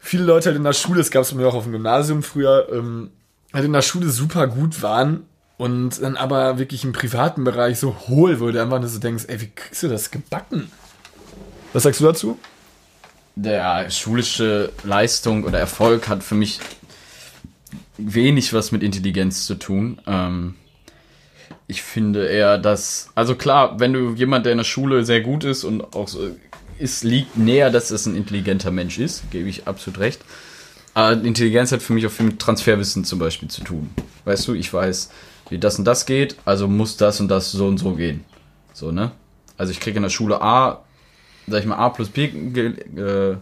[0.07, 2.69] viele Leute halt in der Schule, das gab es mir auch auf dem Gymnasium früher,
[2.73, 3.11] ähm,
[3.53, 5.25] halt in der Schule super gut waren
[5.57, 9.40] und dann aber wirklich im privaten Bereich so hohl wurde, einfach nur so denkst, ey,
[9.40, 10.71] wie kriegst du das gebacken?
[11.73, 12.38] Was sagst du dazu?
[13.35, 16.61] Der schulische Leistung oder Erfolg hat für mich
[17.99, 20.01] wenig was mit Intelligenz zu tun.
[20.07, 20.55] Ähm,
[21.66, 25.42] ich finde eher, dass, also klar, wenn du jemand, der in der Schule sehr gut
[25.42, 26.31] ist und auch so
[26.78, 30.20] ist, liegt näher, dass es ein intelligenter Mensch ist, gebe ich absolut recht.
[30.94, 33.90] Aber Intelligenz hat für mich auch viel mit Transferwissen zum Beispiel zu tun.
[34.24, 35.10] Weißt du, ich weiß,
[35.50, 38.24] wie das und das geht, also muss das und das so und so gehen.
[38.72, 39.12] So, ne?
[39.58, 40.84] Also ich kriege in der Schule A,
[41.46, 43.36] sag ich mal, A plus B ge äh,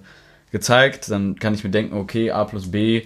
[0.50, 3.02] gezeigt, dann kann ich mir denken, okay, A plus B,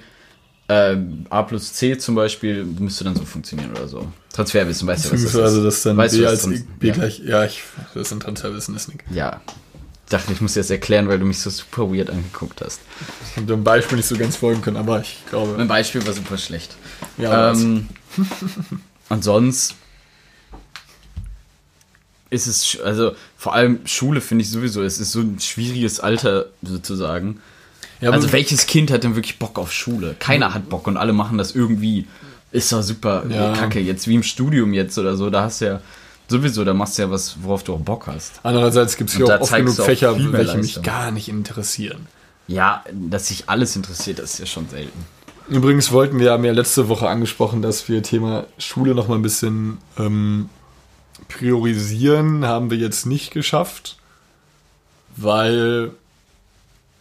[0.69, 0.97] äh,
[1.31, 4.07] A plus C zum Beispiel, müsste dann so funktionieren oder so.
[4.33, 5.65] Transferwissen, weißt du, was das ist?
[5.65, 6.93] dass dann Weißt du, B als B ja.
[6.95, 7.63] gleich, ja, ich,
[7.95, 9.05] das ist ein Transferwissen, ist Nick.
[9.11, 9.41] Ja.
[10.09, 12.81] Ich dachte, ich muss dir das erklären, weil du mich so super weird angeguckt hast.
[13.31, 16.15] Ich habe dem Beispiel nicht so ganz folgen können, aber ich glaube, Mein Beispiel war
[16.15, 16.77] super schlecht.
[17.19, 17.89] ja, Ähm,
[19.11, 19.75] und sonst
[22.31, 26.47] ist es, also vor allem Schule finde ich sowieso, es ist so ein schwieriges Alter
[26.63, 27.41] sozusagen.
[28.01, 30.17] ja, also welches Kind hat denn wirklich Bock auf Schule?
[30.19, 32.07] Keiner hat Bock und alle machen das irgendwie.
[32.51, 33.53] Ist doch super Ja.
[33.53, 33.79] kacke.
[33.79, 35.81] Jetzt wie im Studium jetzt oder so, da hast du ja
[36.29, 38.41] sowieso, da machst du ja was, worauf du auch Bock hast.
[38.43, 42.07] Andererseits gibt es hier auch oft genug Fächer, welche mich gar nicht interessieren.
[42.47, 45.05] Ja, dass sich alles interessiert, das ist ja schon selten.
[45.49, 49.23] Übrigens wollten wir, haben ja letzte Woche angesprochen, dass wir Thema Schule noch mal ein
[49.23, 50.51] bisschen ähm,
[51.29, 52.45] priorisieren.
[52.45, 53.97] Haben wir jetzt nicht geschafft,
[55.17, 55.93] weil...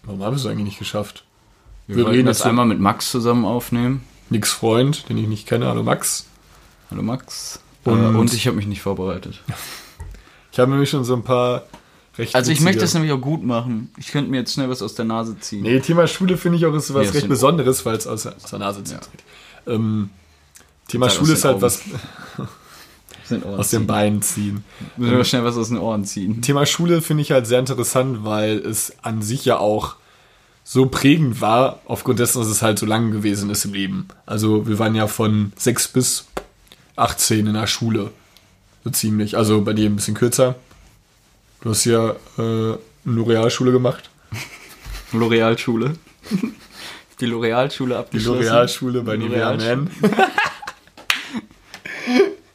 [0.03, 1.25] Warum haben wir es eigentlich nicht geschafft?
[1.87, 4.03] Wir, Wir reden das einmal mit Max zusammen aufnehmen.
[4.29, 5.67] Nix Freund, den ich nicht kenne.
[5.67, 6.25] Hallo Max.
[6.89, 7.59] Hallo Max.
[7.91, 9.41] Und- Und, und ich habe mich nicht vorbereitet.
[10.52, 11.65] Ich habe nämlich schon so ein paar
[12.17, 13.91] recht Also ich möchte das nämlich auch gut machen.
[13.97, 15.62] Ich könnte mir jetzt schnell was aus der Nase ziehen.
[15.62, 18.36] Nee, Thema Schule finde ich auch ist was Nee, recht Besonderes, weil es aus, der-
[18.38, 18.97] aus der Nase zieht.
[19.67, 20.10] Ähm,
[20.88, 21.62] Thema Schule den ist halt Augen.
[21.62, 21.82] was
[23.30, 23.88] Ohren aus den ziehen.
[23.88, 24.63] Beinen ziehen.
[24.95, 26.41] Müssen wir schnell was aus den Ohren ziehen.
[26.41, 29.95] Thema Schule finde ich halt sehr interessant, weil es an sich ja auch
[30.63, 34.08] so prägend war, aufgrund dessen, dass es halt so lang gewesen ist im Leben.
[34.26, 36.26] Also wir waren ja von 6 bis
[36.97, 38.12] 18 in der Schule.
[38.83, 39.38] So ziemlich.
[39.38, 40.55] Also bei dir ein bisschen kürzer.
[41.62, 44.10] Du hast ja äh, eine L'Oreal-Schule gemacht.
[45.13, 45.93] L'Oreal-Schule.
[47.19, 48.43] Die L'Oreal-Schule Die abgeschlossen.
[48.43, 49.89] L'Oreal-Schule bei Nivea Man.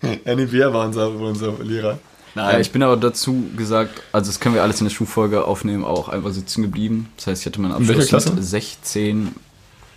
[0.24, 1.98] ja, Nivea war unser, unser Lehrer.
[2.34, 5.84] Ja, ich bin aber dazu gesagt, also das können wir alles in der Schulfolge aufnehmen,
[5.84, 7.10] auch einfach sitzen geblieben.
[7.16, 9.34] Das heißt, ich hatte meinen In Abschluss mit 16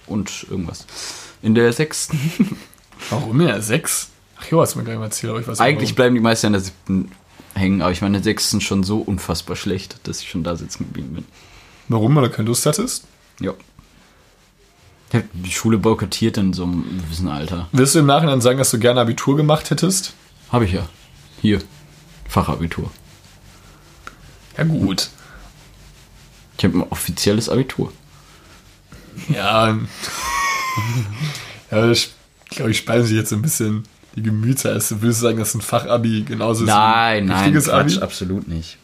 [0.07, 0.85] und irgendwas.
[1.41, 2.57] In der sechsten.
[3.09, 3.61] Warum ja?
[3.61, 4.09] Sechs?
[4.37, 5.95] Ach jo, hast du mir gleich mal erzählt, aber ich weiß nicht Eigentlich warum.
[5.95, 7.11] bleiben die meisten in der siebten
[7.53, 10.55] hängen, aber ich meine, in der sechsten schon so unfassbar schlecht, dass ich schon da
[10.55, 11.25] sitzen geblieben bin.
[11.87, 13.05] Warum, weil du keine Lust hattest?
[13.39, 13.53] Ja.
[15.09, 17.69] Ich hab die Schule boykottiert in so einem gewissen Alter.
[17.71, 20.13] Willst du im Nachhinein sagen, dass du gerne Abitur gemacht hättest?
[20.51, 20.87] Habe ich ja.
[21.41, 21.61] Hier.
[22.27, 22.91] Fachabitur.
[24.57, 25.09] Ja, gut.
[26.57, 27.93] Ich habe ein offizielles Abitur.
[29.29, 29.77] Ja.
[31.71, 32.13] ja, ich
[32.49, 33.83] glaube, ich speise sich jetzt ein bisschen
[34.15, 34.71] die Gemüter.
[34.71, 37.97] Also, würdest du sagen, dass ein Fachabi genauso ist Nein, wie ein nein, richtiges Quatsch,
[37.97, 38.03] Abi?
[38.03, 38.77] absolut nicht.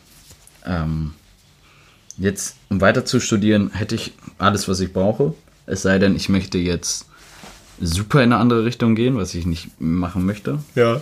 [0.65, 1.13] Ähm,
[2.17, 5.33] jetzt, um weiter zu studieren, hätte ich alles, was ich brauche.
[5.65, 7.07] Es sei denn, ich möchte jetzt
[7.79, 10.59] super in eine andere Richtung gehen, was ich nicht machen möchte.
[10.75, 11.01] Ja.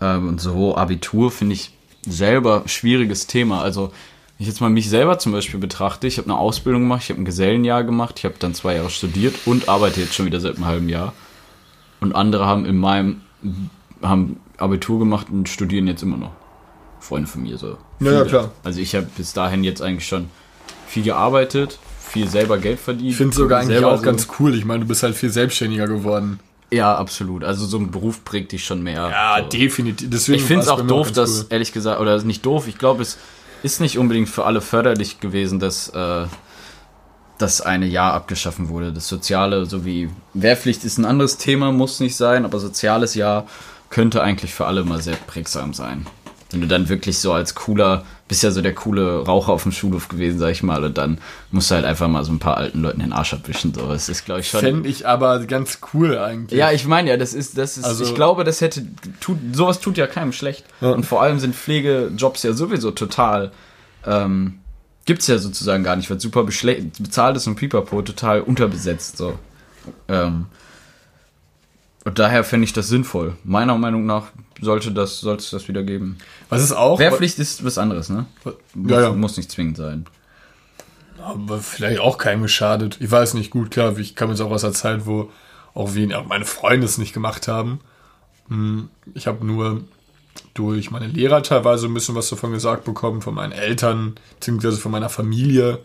[0.00, 1.72] Ähm, und so Abitur finde ich
[2.06, 3.62] selber schwieriges Thema.
[3.62, 3.92] Also,
[4.36, 7.10] wenn ich jetzt mal mich selber zum Beispiel betrachte, ich habe eine Ausbildung gemacht, ich
[7.10, 10.40] habe ein Gesellenjahr gemacht, ich habe dann zwei Jahre studiert und arbeite jetzt schon wieder
[10.40, 11.12] seit einem halben Jahr.
[12.00, 13.22] Und andere haben in meinem,
[14.02, 16.32] haben Abitur gemacht und studieren jetzt immer noch.
[17.00, 17.78] Freunde von mir so.
[18.00, 18.50] Ja, ja, klar.
[18.64, 20.28] Also ich habe bis dahin jetzt eigentlich schon
[20.86, 23.10] viel gearbeitet, viel selber Geld verdient.
[23.10, 24.54] Ich finde es sogar eigentlich auch so- ganz cool.
[24.54, 26.40] Ich meine, du bist halt viel selbstständiger geworden.
[26.70, 27.44] Ja, absolut.
[27.44, 29.08] Also so ein Beruf prägt dich schon mehr.
[29.10, 29.48] Ja, so.
[29.48, 30.10] definitiv.
[30.10, 31.46] Deswegen Ich finde es auch doof, dass, cool.
[31.50, 33.16] ehrlich gesagt, oder nicht doof, ich glaube, es
[33.62, 36.26] ist nicht unbedingt für alle förderlich gewesen, dass äh,
[37.38, 38.92] das eine Jahr abgeschaffen wurde.
[38.92, 43.46] Das Soziale sowie Wehrpflicht ist ein anderes Thema, muss nicht sein, aber soziales Jahr
[43.90, 46.06] könnte eigentlich für alle mal sehr prägsam sein.
[46.50, 49.72] Wenn du dann wirklich so als cooler, bist ja so der coole Raucher auf dem
[49.72, 51.18] Schulhof gewesen, sag ich mal, und dann
[51.50, 53.74] musst du halt einfach mal so ein paar alten Leuten den Arsch abwischen.
[53.74, 54.60] So, das ist, glaube ich, schon.
[54.60, 56.58] Fände ich aber ganz cool eigentlich.
[56.58, 58.86] Ja, ich meine ja, das ist, das ist, Also- ich glaube, das hätte,
[59.20, 60.64] tut, sowas tut ja keinem schlecht.
[60.80, 60.90] Ja.
[60.90, 63.52] Und vor allem sind Pflegejobs ja sowieso total,
[64.06, 64.58] ähm,
[65.08, 69.38] gibt's ja sozusagen gar nicht, weil super bezahlt ist und Pipapo total unterbesetzt, so.
[70.06, 70.44] Ähm,
[72.04, 73.36] und daher fände ich das sinnvoll.
[73.42, 74.26] Meiner Meinung nach
[74.60, 76.18] sollte das, sollte es das wieder geben.
[76.50, 76.98] Was ist auch?
[76.98, 78.26] Wehrpflicht ist was anderes, ne?
[78.74, 79.12] Muss, Ja, ja.
[79.12, 80.04] muss nicht zwingend sein.
[81.22, 82.98] Aber vielleicht auch keinem geschadet.
[83.00, 85.30] Ich weiß nicht, gut, klar, ich kam jetzt auch aus einer Zeit, wo
[85.72, 87.80] auch, wen, auch meine Freunde es nicht gemacht haben.
[88.48, 89.84] Hm, Ich habe nur
[90.58, 94.90] durch meine Lehrer teilweise ein bisschen was davon gesagt bekommen, von meinen Eltern, beziehungsweise von
[94.92, 95.78] meiner Familie.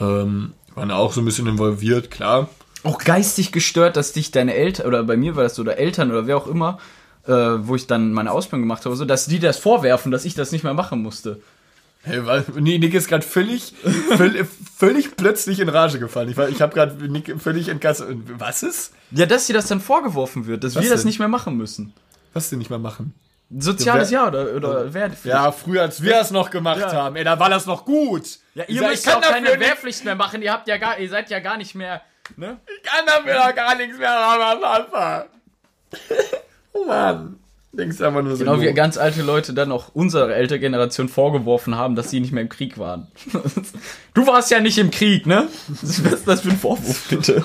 [0.00, 2.48] Ähm, waren auch so ein bisschen involviert, klar.
[2.82, 6.10] auch geistig gestört, dass dich deine Eltern, oder bei mir war das so, oder Eltern
[6.10, 6.78] oder wer auch immer,
[7.26, 10.34] äh, wo ich dann meine Ausbildung gemacht habe, so, dass die das vorwerfen, dass ich
[10.34, 11.40] das nicht mehr machen musste.
[12.04, 12.44] Hey, was?
[12.58, 13.74] Nee, Nick ist gerade völlig,
[14.16, 16.30] völlig, völlig plötzlich in Rage gefallen.
[16.30, 18.16] Ich, war- ich habe gerade Nick völlig entgastet.
[18.38, 18.92] Was ist?
[19.12, 21.08] Ja, dass dir das dann vorgeworfen wird, dass Was wir das denn?
[21.08, 21.92] nicht mehr machen müssen.
[22.32, 23.14] Was denn nicht mal machen?
[23.58, 25.10] Soziales Ja, Jahr oder, oder wer?
[25.24, 26.92] Ja, früher, als wir es noch gemacht Ja.
[26.92, 28.24] haben, ey, da war das noch gut.
[28.54, 30.68] Ja, Ich ihr sag, müsst ich kann auch keine nicht- Wehrpflicht mehr machen, ihr habt
[30.68, 32.00] ja gar, ihr seid ja gar nicht mehr,
[32.36, 32.58] ne?
[32.76, 35.26] Ich kann dafür doch gar nichts mehr haben, Alpha.
[36.72, 37.38] oh Mann.
[37.74, 38.44] Denkst du einfach nur so.
[38.44, 42.30] Genau wie ganz alte Leute dann auch unserer ältere Generation vorgeworfen haben, dass sie nicht
[42.32, 43.06] mehr im Krieg waren.
[44.14, 45.48] Du warst ja nicht im Krieg, ne?
[45.80, 47.42] Was ist das für ein Vorwurf, bitte?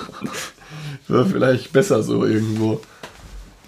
[1.08, 2.82] War vielleicht besser so irgendwo.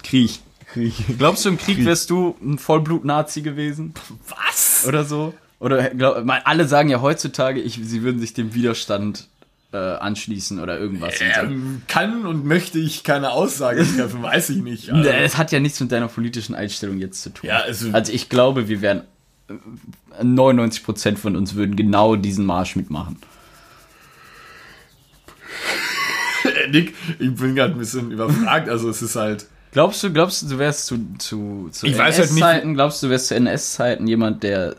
[0.03, 0.39] Krieg.
[0.73, 0.93] Krieg.
[1.17, 3.93] Glaubst du, im Krieg wärst du ein Vollblut-Nazi gewesen?
[4.27, 4.85] Was?
[4.87, 5.33] Oder so?
[5.59, 9.27] Oder glaub, mal, alle sagen ja heutzutage, ich, sie würden sich dem Widerstand
[9.73, 11.15] äh, anschließen oder irgendwas.
[11.21, 14.89] Ähm, kann und möchte ich keine Aussage treffen, weiß ich nicht.
[14.91, 17.47] Also, Es hat ja nichts mit deiner politischen Einstellung jetzt zu tun.
[17.47, 19.03] Ja, also- also ich glaube, wir wären
[19.49, 23.17] äh, 99% von uns würden genau diesen Marsch mitmachen.
[26.71, 28.69] Nick, ich bin gerade ein bisschen überfragt.
[28.69, 29.47] Also es ist halt.
[29.71, 33.11] Glaubst du, glaubst du, du wärst zu, zu, zu weiß halt NS-Zeiten, glaubst du, du
[33.11, 34.75] wärst zu NS-Zeiten jemand, der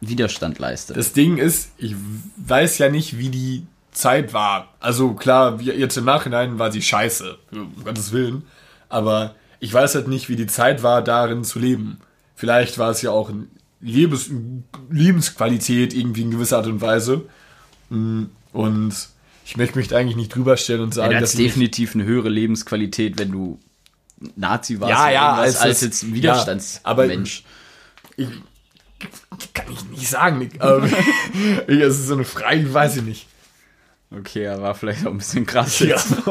[0.00, 0.96] Widerstand leistet?
[0.96, 1.94] Das Ding ist, ich
[2.36, 4.74] weiß ja nicht, wie die Zeit war.
[4.80, 8.44] Also klar, jetzt im Nachhinein war sie scheiße, um Gottes Willen.
[8.88, 11.98] Aber ich weiß halt nicht, wie die Zeit war, darin zu leben.
[12.36, 14.30] Vielleicht war es ja auch ein Lebens
[14.90, 17.26] Lebensqualität irgendwie in gewisser Art und Weise.
[17.90, 18.94] Mm, Und
[19.44, 21.94] ich möchte mich da eigentlich nicht drüber stellen und sagen, ja, dass das nicht- definitiv
[21.94, 23.58] eine höhere Lebensqualität, wenn du
[24.36, 27.44] Nazi warst Ja, ja, als als, jetzt ein ja, Widerstandsmensch.
[28.16, 28.28] ich,
[29.54, 30.60] kann ich nicht sagen, Nick.
[30.60, 30.86] Aber
[31.68, 33.26] ich, es ist so eine Frage, weiß ich nicht.
[34.10, 35.78] okay, er war vielleicht auch ein bisschen krass.
[35.80, 35.86] Ja.
[35.88, 36.14] jetzt.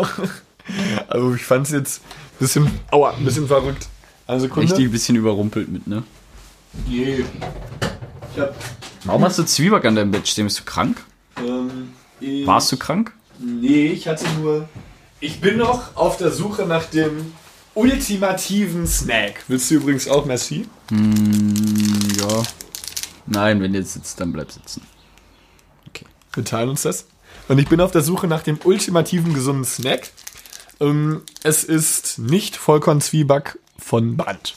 [1.08, 3.88] Also ich fand es jetzt ein bisschen, aua, ein bisschen verrückt.
[4.28, 4.70] Eine Sekunde.
[4.70, 6.04] Richtig ein bisschen überrumpelt mit, ne?
[6.86, 7.24] Je.
[8.34, 8.54] Ich hab,
[9.06, 10.46] Warum hast du Zwieback an deinem Bett stehen?
[10.46, 11.02] Bist du krank?
[11.38, 13.14] ähm, ich, Warst du krank?
[13.40, 14.68] Nee, ich hatte nur...
[15.22, 17.32] Ich bin noch auf der Suche nach dem
[17.78, 19.44] ultimativen Snack.
[19.48, 20.68] Willst du übrigens auch Merci?
[20.92, 22.44] Ja.
[23.28, 24.82] Nein, wenn du jetzt sitzt, dann bleib sitzen.
[26.34, 27.08] Wir teilen uns das.
[27.48, 30.12] Und ich bin auf der Suche nach dem ultimativen gesunden Snack.
[30.80, 34.56] Ähm, es ist nicht Vollkornzwieback von Band.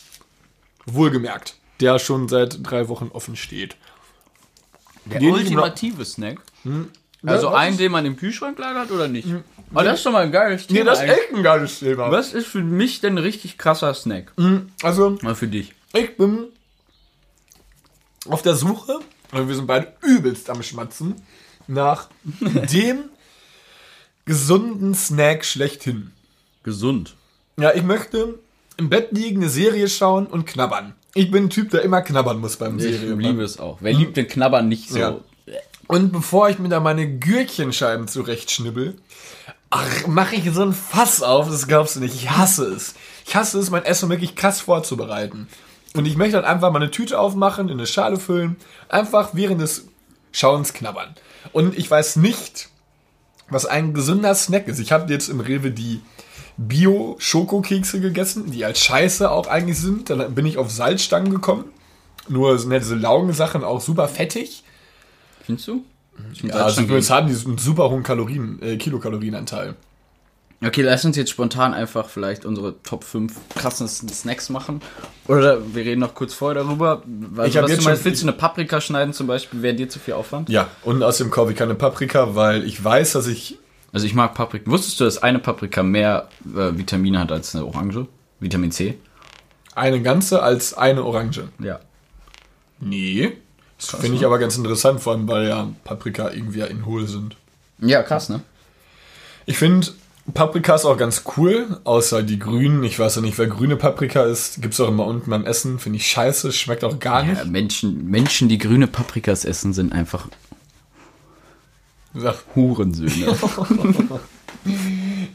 [0.84, 1.56] Wohlgemerkt.
[1.80, 3.76] Der schon seit drei Wochen offen steht.
[5.06, 6.40] Der Den ultimative Snack?
[7.24, 9.28] Also was einen, ist- den man im Kühlschrank lagert oder nicht?
[9.72, 10.80] Aber das ist schon mal ein geiles Thema.
[10.80, 12.10] Nee, das ist echt ein geiles Thema.
[12.10, 14.32] Was ist für mich denn ein richtig krasser Snack?
[14.82, 15.72] Also, Mal für dich.
[15.92, 16.46] ich bin
[18.28, 18.98] auf der Suche,
[19.30, 21.14] weil wir sind beide übelst am Schmatzen,
[21.66, 22.08] nach
[22.40, 23.04] dem
[24.24, 26.12] gesunden Snack schlechthin.
[26.62, 27.16] Gesund.
[27.58, 28.38] Ja, ich möchte
[28.76, 30.94] im Bett liegen, eine Serie schauen und knabbern.
[31.14, 33.14] Ich bin ein Typ, der immer knabbern muss beim Ich Serie.
[33.14, 33.78] liebe es auch.
[33.80, 34.98] Wer liebt den Knabbern nicht so?
[34.98, 35.20] Ja.
[35.90, 38.94] Und bevor ich mir da meine Gürkchenscheiben zurechtschnibbel,
[39.70, 42.14] ach, mache ich so ein Fass auf, das glaubst du nicht.
[42.14, 42.94] Ich hasse es.
[43.26, 45.48] Ich hasse es, mein Essen wirklich krass vorzubereiten.
[45.96, 48.54] Und ich möchte dann einfach mal eine Tüte aufmachen, in eine Schale füllen,
[48.88, 49.88] einfach während des
[50.30, 51.16] Schauens knabbern.
[51.50, 52.68] Und ich weiß nicht,
[53.48, 54.78] was ein gesunder Snack ist.
[54.78, 56.02] Ich habe jetzt im Rewe die
[56.56, 60.08] Bio-Schokokekse gegessen, die als Scheiße auch eigentlich sind.
[60.08, 61.64] Dann bin ich auf Salzstangen gekommen.
[62.28, 64.62] Nur sind ja diese Laugensachen auch super fettig.
[65.58, 65.84] Findest du?
[66.48, 69.74] Ja, also jetzt haben die einen super hohen Kalorien, äh, Kilokalorienanteil.
[70.62, 74.82] Okay, lass uns jetzt spontan einfach vielleicht unsere Top 5 krassesten Snacks machen.
[75.26, 77.02] Oder wir reden noch kurz vorher darüber.
[77.06, 79.62] Weil Ich hab was jetzt du meinst, schon- willst du eine Paprika schneiden zum Beispiel?
[79.62, 80.50] Wäre dir zu viel Aufwand?
[80.50, 83.56] Ja, und außerdem kaufe ich keine Paprika, weil ich weiß, dass ich.
[83.92, 84.70] Also ich mag Paprika.
[84.70, 88.06] Wusstest du, dass eine Paprika mehr äh, Vitamine hat als eine Orange?
[88.38, 88.98] Vitamin C?
[89.74, 91.48] Eine ganze als eine Orange.
[91.58, 91.80] Ja.
[92.80, 93.32] Nee.
[93.80, 94.26] Das finde ich ne?
[94.26, 97.36] aber ganz interessant, vor allem weil ja Paprika irgendwie ja in hohl sind.
[97.78, 98.40] Ja, krass, ne?
[99.46, 99.88] Ich finde
[100.34, 102.84] Paprika ist auch ganz cool, außer die grünen.
[102.84, 104.60] Ich weiß ja nicht, wer grüne Paprika ist.
[104.62, 105.78] Gibt's auch immer unten beim Essen.
[105.78, 107.46] Finde ich scheiße, schmeckt auch gar Ja, nicht.
[107.46, 110.28] Menschen, Menschen, die grüne Paprikas essen, sind einfach
[112.14, 113.26] Sag, Hurensöhne.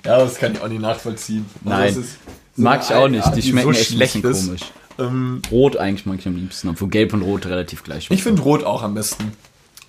[0.03, 1.45] ja, das kann ich auch nicht nachvollziehen.
[1.63, 1.89] Also Nein.
[1.89, 2.17] es ist
[2.57, 3.25] mag ich auch nicht.
[3.25, 4.45] Art, Die schmecken so echt ist.
[4.45, 4.61] komisch.
[4.97, 8.41] Ähm, Rot eigentlich mag ich am liebsten, obwohl Gelb und Rot relativ gleich Ich finde
[8.41, 9.33] Rot auch am besten.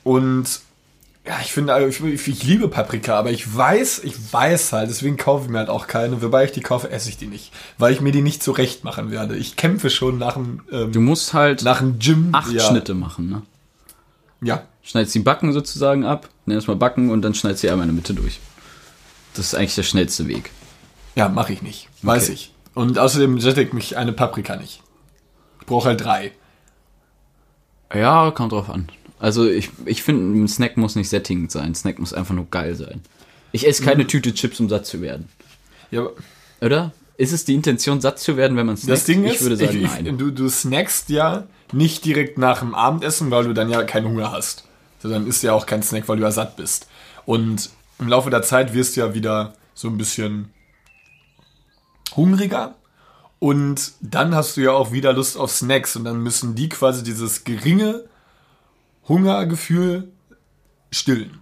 [0.03, 0.61] Und
[1.27, 5.17] ja, ich finde, also ich, ich liebe Paprika, aber ich weiß, ich weiß halt, deswegen
[5.17, 6.23] kaufe ich mir halt auch keine.
[6.23, 7.53] Wobei ich die kaufe, esse ich die nicht.
[7.79, 9.37] Weil ich mir die nicht zurecht machen werde.
[9.37, 12.29] Ich kämpfe schon nach dem, ähm, Du musst halt nach dem Gym.
[12.33, 13.43] acht ja, Schnitte machen, ne?
[14.41, 14.63] Ja.
[14.83, 17.95] Schneidest die Backen sozusagen ab, nimm erstmal Backen und dann schneidest du die einmal in
[17.95, 18.39] der Mitte durch.
[19.35, 20.51] Das ist eigentlich der schnellste Weg.
[21.17, 21.89] Ja, mache ich nicht.
[22.03, 22.33] Weiß Okay.
[22.35, 22.53] ich.
[22.75, 24.83] Und außerdem sättigt mich eine Paprika nicht.
[25.67, 26.33] Brauche halt drei.
[27.95, 28.89] Ja, kommt drauf an.
[29.19, 31.67] Also ich, ich finde, ein Snack muss nicht sättigend sein.
[31.67, 33.01] Ein Snack muss einfach nur geil sein.
[33.53, 35.29] Ich esse keine Tüte Chips, um satt zu werden.
[35.91, 36.09] Ja,
[36.61, 36.93] Oder?
[37.17, 38.93] Ist es die Intention, satt zu werden, wenn man snackt?
[38.93, 40.19] das Ding ist, ich würde sagen, ich, nein.
[40.19, 44.33] du, du snackst ja nicht direkt nach dem Abendessen, weil du dann ja keinen Hunger
[44.33, 44.65] hast.
[45.03, 46.89] Dann ist ja auch kein Snack, weil du ja satt bist.
[47.25, 50.51] Und im Laufe der Zeit wirst du ja wieder so ein bisschen
[52.15, 52.75] hungriger.
[53.39, 55.97] Und dann hast du ja auch wieder Lust auf Snacks.
[55.97, 58.05] Und dann müssen die quasi dieses geringe
[59.09, 60.09] Hungergefühl
[60.91, 61.41] stillen.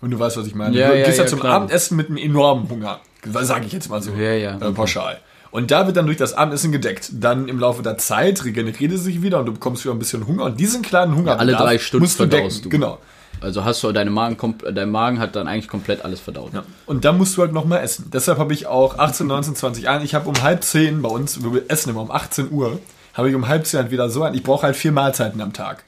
[0.00, 0.76] Und du weißt, was ich meine.
[0.76, 1.54] Ja, du ja, gehst ja, ja, zum klar.
[1.54, 3.00] Abendessen mit einem enormen Hunger.
[3.24, 4.12] Sage ich jetzt mal so.
[4.12, 4.72] Ja, ja, Äh, okay.
[4.72, 5.20] pauschal.
[5.52, 7.10] Und da wird dann durch das Abendessen gedeckt.
[7.12, 10.26] Dann im Laufe der Zeit regeneriert es sich wieder und du bekommst wieder ein bisschen
[10.26, 10.44] Hunger.
[10.44, 12.62] Und diesen kleinen Hunger alle drei Stunden musst du decken.
[12.62, 12.68] du.
[12.70, 12.98] Genau.
[13.42, 16.54] Also hast du deine Magen, dein Magen hat dann eigentlich komplett alles verdaut.
[16.54, 16.62] Ja.
[16.86, 18.10] Und dann musst du halt nochmal essen.
[18.12, 20.04] Deshalb habe ich auch 18, 19, 20 Jahren.
[20.04, 22.78] Ich habe um halb zehn bei uns, wir essen immer um 18 Uhr,
[23.14, 24.34] habe ich um halb zehn halt wieder so ein.
[24.34, 25.84] Ich brauche halt vier Mahlzeiten am Tag.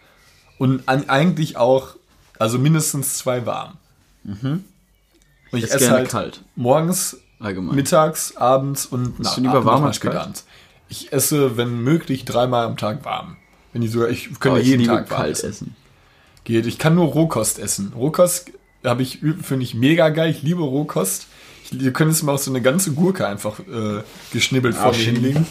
[0.58, 1.94] Und an, eigentlich auch,
[2.38, 3.74] also mindestens zwei warm.
[5.52, 6.40] Und ich esse halt kalt.
[6.56, 7.76] morgens, Allgemein.
[7.76, 10.44] mittags, abends und du lieber warm als kalt?
[10.88, 13.36] Ich esse, wenn möglich, dreimal am Tag warm.
[13.72, 15.50] Wenn ich sogar, ich könnte jeden Tag warm kalt essen.
[15.50, 15.76] essen.
[16.44, 16.66] Geht.
[16.66, 17.92] Ich kann nur Rohkost essen.
[17.96, 18.50] Rohkost
[18.84, 20.30] habe ich finde ich mega geil.
[20.30, 21.26] Ich liebe Rohkost.
[21.64, 24.02] Ich, ihr könnt es mal auch so eine ganze Gurke einfach äh,
[24.32, 25.18] geschnibbelt vor mir stimmt.
[25.18, 25.46] hinlegen.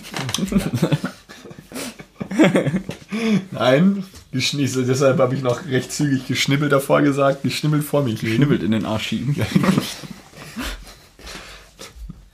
[3.51, 7.43] Nein, deshalb habe ich noch recht zügig geschnibbelt davor gesagt.
[7.43, 8.35] Geschnibbelt vor mich legen.
[8.35, 9.35] Schnibbelt in den Arsch schieben.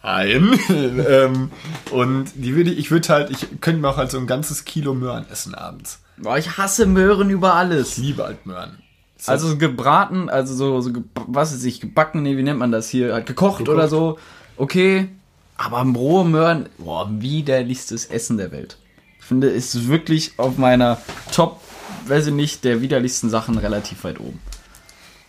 [0.03, 0.59] Nein.
[1.07, 1.51] ähm,
[1.91, 4.65] und die würde ich, ich würde halt, ich könnte mir auch halt so ein ganzes
[4.65, 5.99] Kilo Möhren essen abends.
[6.21, 7.97] Boah, ich hasse Möhren über alles.
[7.97, 8.77] Ich liebe halt Möhren.
[9.25, 12.89] Also gebraten, also so, so ge- was ist ich, gebacken, nee, wie nennt man das
[12.89, 13.13] hier?
[13.13, 13.75] Halt gekocht, Gekocht.
[13.75, 14.17] oder so.
[14.57, 15.09] Okay.
[15.57, 18.77] Aber rohe Möhren, boah, widerlichstes Essen der Welt.
[19.19, 20.97] Ich finde, ist wirklich auf meiner
[21.33, 21.59] Top,
[22.07, 24.39] weiß ich nicht, der widerlichsten Sachen relativ weit oben.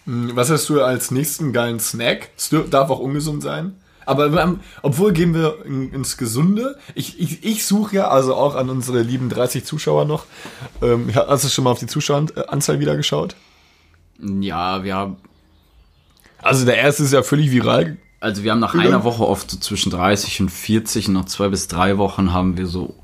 [0.06, 2.30] Hm, Was hast du als nächsten geilen Snack?
[2.36, 3.74] Es darf auch ungesund sein.
[4.10, 6.78] Aber wir haben, obwohl gehen wir in, ins Gesunde.
[6.94, 10.24] Ich, ich, ich suche ja, also auch an unsere lieben 30 Zuschauer noch.
[10.82, 13.36] Ähm, hast du schon mal auf die Zuschaueranzahl wieder geschaut?
[14.18, 15.16] Ja, wir haben,
[16.42, 17.98] Also der erste ist ja völlig viral.
[18.20, 18.80] also wir haben nach Ja.
[18.80, 22.56] einer Woche oft so zwischen 30 und 40 und nach zwei bis drei Wochen haben
[22.56, 22.94] wir so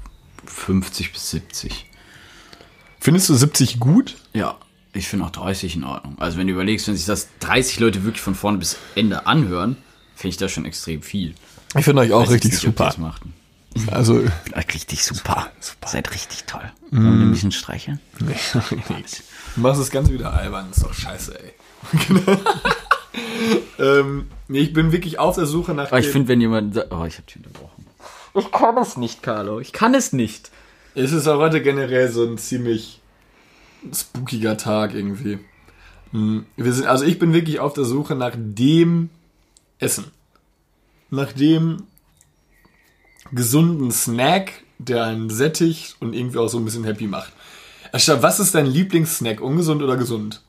[0.45, 1.87] 50 bis 70.
[3.01, 4.17] Findest du 70 gut?
[4.33, 4.57] Ja,
[4.93, 6.17] ich finde auch 30 in Ordnung.
[6.19, 9.77] Also wenn du überlegst, wenn sich das 30 Leute wirklich von vorne bis Ende anhören,
[10.17, 11.35] finde ich das schon extrem viel.
[11.77, 12.93] Ich finde euch auch richtig nicht, super.
[13.91, 14.25] Also
[14.57, 15.51] Richtig super.
[15.85, 16.73] Seid richtig toll.
[16.91, 18.01] Wollen wir ein bisschen streicheln?
[19.55, 21.53] Du machst das Ganze wieder albern, ist doch scheiße, ey.
[23.79, 25.87] ähm, nee, ich bin wirklich auf der Suche nach.
[25.87, 27.87] Aber ich finde, wenn jemand sagt, oh, ich habe dich unterbrochen.
[28.35, 29.61] Ich kann es nicht, Carlo.
[29.61, 30.51] Ich kann es nicht.
[30.95, 33.01] es ist auch heute generell so ein ziemlich
[33.95, 35.39] spookiger Tag irgendwie.
[36.13, 39.09] Hm, Wir sind, also ich bin wirklich auf der Suche nach dem
[39.79, 40.07] Essen.
[41.11, 41.85] Nach dem
[43.33, 47.33] gesunden Snack, der einen sättigt und irgendwie auch so ein bisschen happy macht.
[47.93, 49.41] Ascha, was ist dein Lieblingssnack?
[49.41, 50.43] Ungesund oder gesund?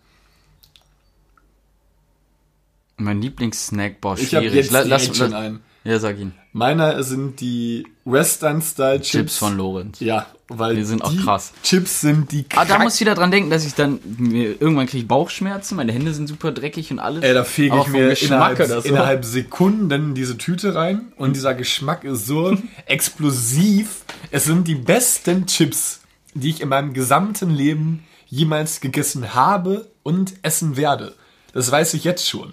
[2.97, 4.53] Mein Lieblingssnack, boah, Ich schwierig.
[4.53, 5.59] jetzt La- direkt lass, schon lass, einen.
[5.87, 6.33] Ja, sag ihn.
[6.51, 9.09] Meiner sind die Western-Style-Chips.
[9.09, 10.01] Chips von Lorenz.
[10.01, 11.53] Ja, weil Die sind auch krass.
[11.63, 14.85] Chips sind die Ah, da muss ich wieder dran denken, dass ich dann mir, irgendwann
[14.87, 17.23] kriege ich Bauchschmerzen, meine Hände sind super dreckig und alles.
[17.23, 22.03] Ey, da fege ich mir Geschmack innerhalb, innerhalb Sekunden diese Tüte rein und dieser Geschmack
[22.03, 24.03] ist so explosiv.
[24.29, 26.01] Es sind die besten Chips,
[26.33, 31.15] die ich in meinem gesamten Leben jemals gegessen habe und essen werde.
[31.53, 32.51] Das weiß ich jetzt schon.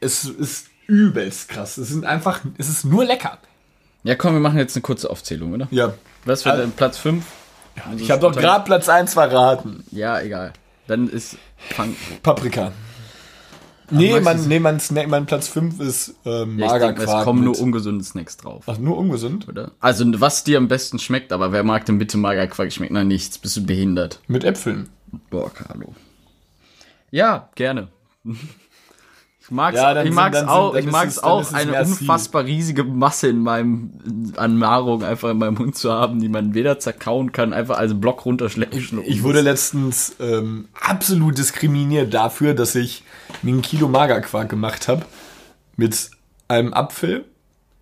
[0.00, 1.78] Es ist übelst krass.
[1.78, 3.38] Es sind einfach, es ist nur lecker.
[4.04, 5.68] Ja, komm, wir machen jetzt eine kurze Aufzählung, oder?
[5.70, 5.94] Ja.
[6.24, 7.24] Was wird Also- Platz 5?
[7.96, 9.84] Ich habe doch gerade Platz 1 verraten.
[9.90, 10.52] Ja, egal.
[10.86, 11.36] Dann ist.
[11.70, 12.72] Fang, Paprika.
[13.90, 14.46] Nee, du's?
[14.46, 17.18] nee mein, Snack, mein Platz 5 ist ja, denke, Magerquark.
[17.20, 19.48] es kommen nur mit- ungesunde Snacks drauf, Ach, nur ungesund?
[19.48, 19.72] oder?
[19.80, 22.72] Also, was dir am besten schmeckt, aber wer mag denn bitte Magerquark?
[22.72, 23.38] Schmeckt nach nichts.
[23.38, 24.20] Bist du behindert?
[24.28, 24.88] Mit Äpfeln.
[25.30, 25.94] Boah, Carlo.
[27.10, 27.88] Ja, gerne.
[29.52, 33.28] Ich mag's, Ja, ich mag's sind- auch, ich mag's es- auch, eine unfassbar riesige Masse
[33.28, 33.90] in meinem,
[34.36, 37.92] an Nahrung einfach in meinem Mund zu haben, die man weder zerkauen kann, einfach als
[38.00, 39.02] Block runterschleppen.
[39.04, 43.04] Ich wurde letztens ähm, absolut diskriminiert dafür, dass ich
[43.42, 45.04] mir ein Kilo Magerquark gemacht habe
[45.76, 46.10] mit
[46.48, 47.26] einem Apfel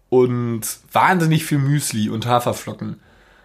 [0.09, 0.63] und
[0.93, 2.99] wahnsinnig viel Müsli und Haferflocken.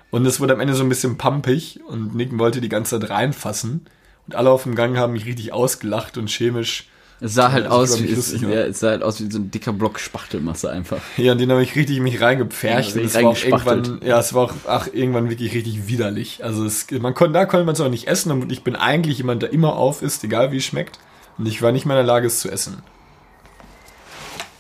[0.09, 3.11] Und es wurde am Ende so ein bisschen pumpig und Nick wollte die ganze Zeit
[3.11, 3.85] reinfassen.
[4.25, 6.87] Und alle auf dem Gang haben mich richtig ausgelacht und chemisch.
[7.21, 9.31] Es sah halt das aus wie, ich, es, lustig, ja, es sah halt aus wie
[9.31, 10.99] so ein dicker Block Spachtelmasse einfach.
[11.17, 12.95] Ja, und den habe ich richtig mich reingepfercht.
[12.95, 16.43] Ja, und es war auch irgendwann, ja, es war auch ach, irgendwann wirklich richtig widerlich.
[16.43, 19.17] Also es, man konnte, da konnte man es auch nicht essen und ich bin eigentlich
[19.17, 20.99] jemand, der immer auf isst, egal wie es schmeckt.
[21.37, 22.83] Und ich war nicht mehr in der Lage, es zu essen.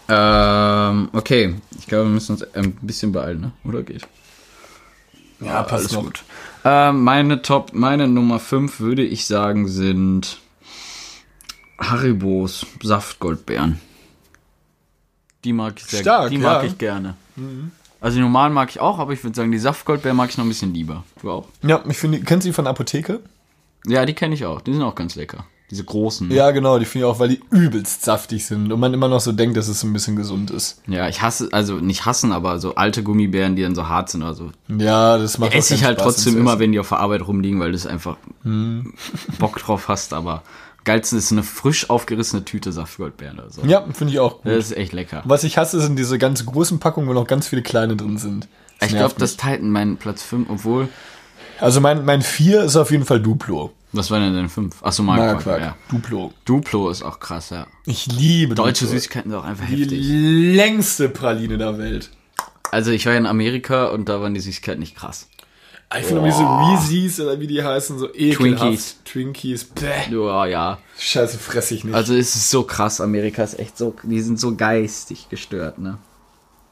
[0.07, 1.55] Ähm, okay.
[1.79, 3.51] Ich glaube, wir müssen uns ein bisschen beeilen, ne?
[3.63, 4.07] Oder geht?
[5.39, 6.03] Ja, passt noch.
[6.03, 6.23] gut.
[6.63, 10.39] Ähm, meine Top, meine Nummer 5 würde ich sagen sind
[11.79, 13.79] Haribos Saftgoldbeeren.
[15.43, 16.69] Die mag ich sehr Stark, Die mag ja.
[16.69, 17.15] ich gerne.
[18.01, 20.45] Also die normalen mag ich auch, aber ich würde sagen, die Saftgoldbeeren mag ich noch
[20.45, 21.03] ein bisschen lieber.
[21.21, 21.47] Du auch?
[21.63, 23.19] Ja, ich finde, kennst du die von der Apotheke?
[23.85, 24.61] Ja, die kenne ich auch.
[24.61, 25.45] Die sind auch ganz lecker.
[25.71, 26.29] Diese großen.
[26.29, 29.19] Ja, genau, die finde ich auch, weil die übelst saftig sind und man immer noch
[29.19, 30.79] so denkt, dass es ein bisschen gesund ist.
[30.85, 34.21] Ja, ich hasse, also nicht hassen, aber so alte Gummibären, die dann so hart sind
[34.21, 34.51] oder so.
[34.67, 37.27] Ja, das macht auch Esse ich halt Spaß, trotzdem immer, wenn die auf der Arbeit
[37.27, 38.17] rumliegen, weil du es einfach
[39.39, 40.43] Bock drauf hast, aber
[40.85, 43.61] geilsten ist eine frisch aufgerissene Tüte Saftgoldbeeren oder so.
[43.65, 44.51] Ja, finde ich auch gut.
[44.51, 45.21] Das ist echt lecker.
[45.25, 48.47] Was ich hasse, sind diese ganz großen Packungen, wo noch ganz viele kleine drin sind.
[48.79, 50.87] Das Ich glaube, das Titan mein Platz 5, obwohl.
[51.59, 53.71] Also mein, mein 4 ist auf jeden Fall Duplo.
[53.93, 54.83] Was war denn dein 5?
[54.83, 55.45] Achso, Magerquark.
[55.45, 55.61] Magerquark.
[55.61, 55.75] Ja.
[55.89, 56.33] Duplo.
[56.43, 57.65] Duplo ist auch krass, ja.
[57.85, 58.97] Ich liebe Deutsche Duplo.
[58.97, 60.05] Süßigkeiten sind auch einfach Die heftig.
[60.55, 62.09] längste Praline der Welt.
[62.71, 65.29] Also ich war ja in Amerika und da waren die Süßigkeiten nicht krass.
[65.99, 68.59] Ich finde diese Reese's oder wie die heißen, so ekelhaft.
[68.59, 68.97] Twinkies.
[69.05, 69.63] Twinkies.
[69.65, 70.11] Bäh.
[70.11, 70.77] Ja, ja.
[70.97, 71.93] Scheiße, fress ich nicht.
[71.95, 75.97] Also es ist so krass, Amerika ist echt so, die sind so geistig gestört, ne?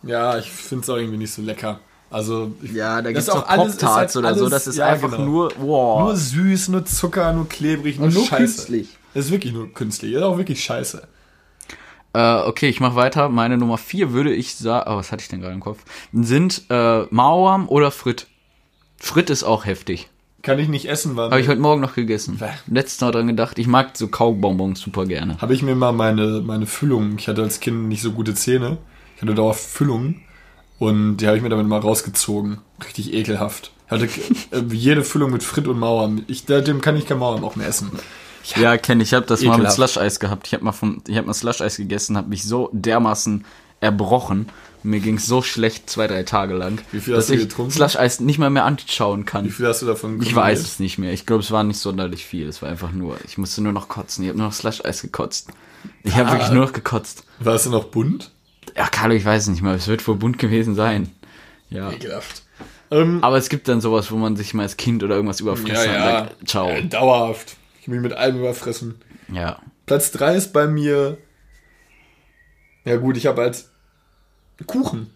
[0.05, 1.80] ja, ich finde es auch irgendwie nicht so lecker.
[2.11, 4.86] Also, ich, Ja, da gibt's ist auch Pop-Tarts halt oder so, alles- das ist ja,
[4.88, 5.24] einfach genau.
[5.26, 6.01] nur, wow.
[6.01, 8.38] nur süß, nur Zucker, nur klebrig, nur, nur Scheiße.
[8.38, 8.97] künstlich.
[9.13, 10.11] Das ist wirklich nur künstlich.
[10.13, 11.07] Das ist auch wirklich scheiße.
[12.13, 13.30] Äh, okay, ich mach weiter.
[13.30, 15.80] Meine Nummer 4 würde ich sagen, oh, was hatte ich denn gerade im Kopf?
[16.11, 18.28] Sind äh, Mauam oder Frit.
[19.04, 20.08] Frit ist auch heftig.
[20.43, 22.39] Kann ich nicht essen, weil Habe ich heute Morgen noch gegessen.
[22.68, 23.60] Letztes Mal dran gedacht.
[23.60, 25.41] Ich mag so Kaubonbons super gerne.
[25.41, 28.78] habe ich mir mal meine, meine Füllung, ich hatte als Kind nicht so gute Zähne,
[29.18, 30.22] ich hatte dauerhaft Füllungen
[30.80, 32.60] und die habe ich mir damit mal rausgezogen.
[32.82, 33.74] Richtig ekelhaft.
[33.88, 34.06] Ich hatte
[34.51, 36.10] äh, jede Füllung mit Frit und Mauer.
[36.28, 37.91] Ich, seitdem kann ich kein Mauer auch mehr essen.
[38.56, 39.10] Ja, kenne ich.
[39.10, 39.76] Ich habe das mal mit Ekelhaft.
[39.76, 40.47] Slush-Eis gehabt.
[40.47, 43.43] Ich habe mal vom, ich habe mal Slush-Eis gegessen, habe mich so dermaßen
[43.82, 44.47] erbrochen.
[44.84, 47.41] Mir ging es so schlecht zwei, drei Tage lang, Wie viel dass hast du ich
[47.41, 47.71] getrunken?
[47.71, 49.45] Slush-Eis nicht mal mehr anschauen kann.
[49.45, 51.13] Wie viel hast du davon Ich weiß es nicht mehr.
[51.13, 52.47] Ich glaube, es war nicht sonderlich viel.
[52.47, 54.23] Es war einfach nur, ich musste nur noch kotzen.
[54.23, 55.49] Ich habe nur noch Slush-Eis gekotzt.
[56.03, 57.25] Ich habe wirklich nur noch gekotzt.
[57.39, 58.31] War es denn noch bunt?
[58.75, 59.73] Ja, Carlo, ich weiß es nicht mehr.
[59.73, 61.11] Es wird wohl bunt gewesen sein.
[61.69, 61.91] Ja.
[61.91, 62.43] Ekelhaft.
[62.91, 65.73] Ähm, Aber es gibt dann sowas, wo man sich mal als Kind oder irgendwas überfressen
[65.75, 66.11] ja, und ja.
[66.11, 66.69] sagt, ciao.
[66.69, 67.55] Äh, dauerhaft.
[67.81, 68.95] Ich mich mit allem überfressen.
[69.31, 69.59] Ja.
[69.86, 71.17] Platz 3 ist bei mir.
[72.86, 73.72] Ja, gut, ich habe als
[74.68, 75.07] Kuchen.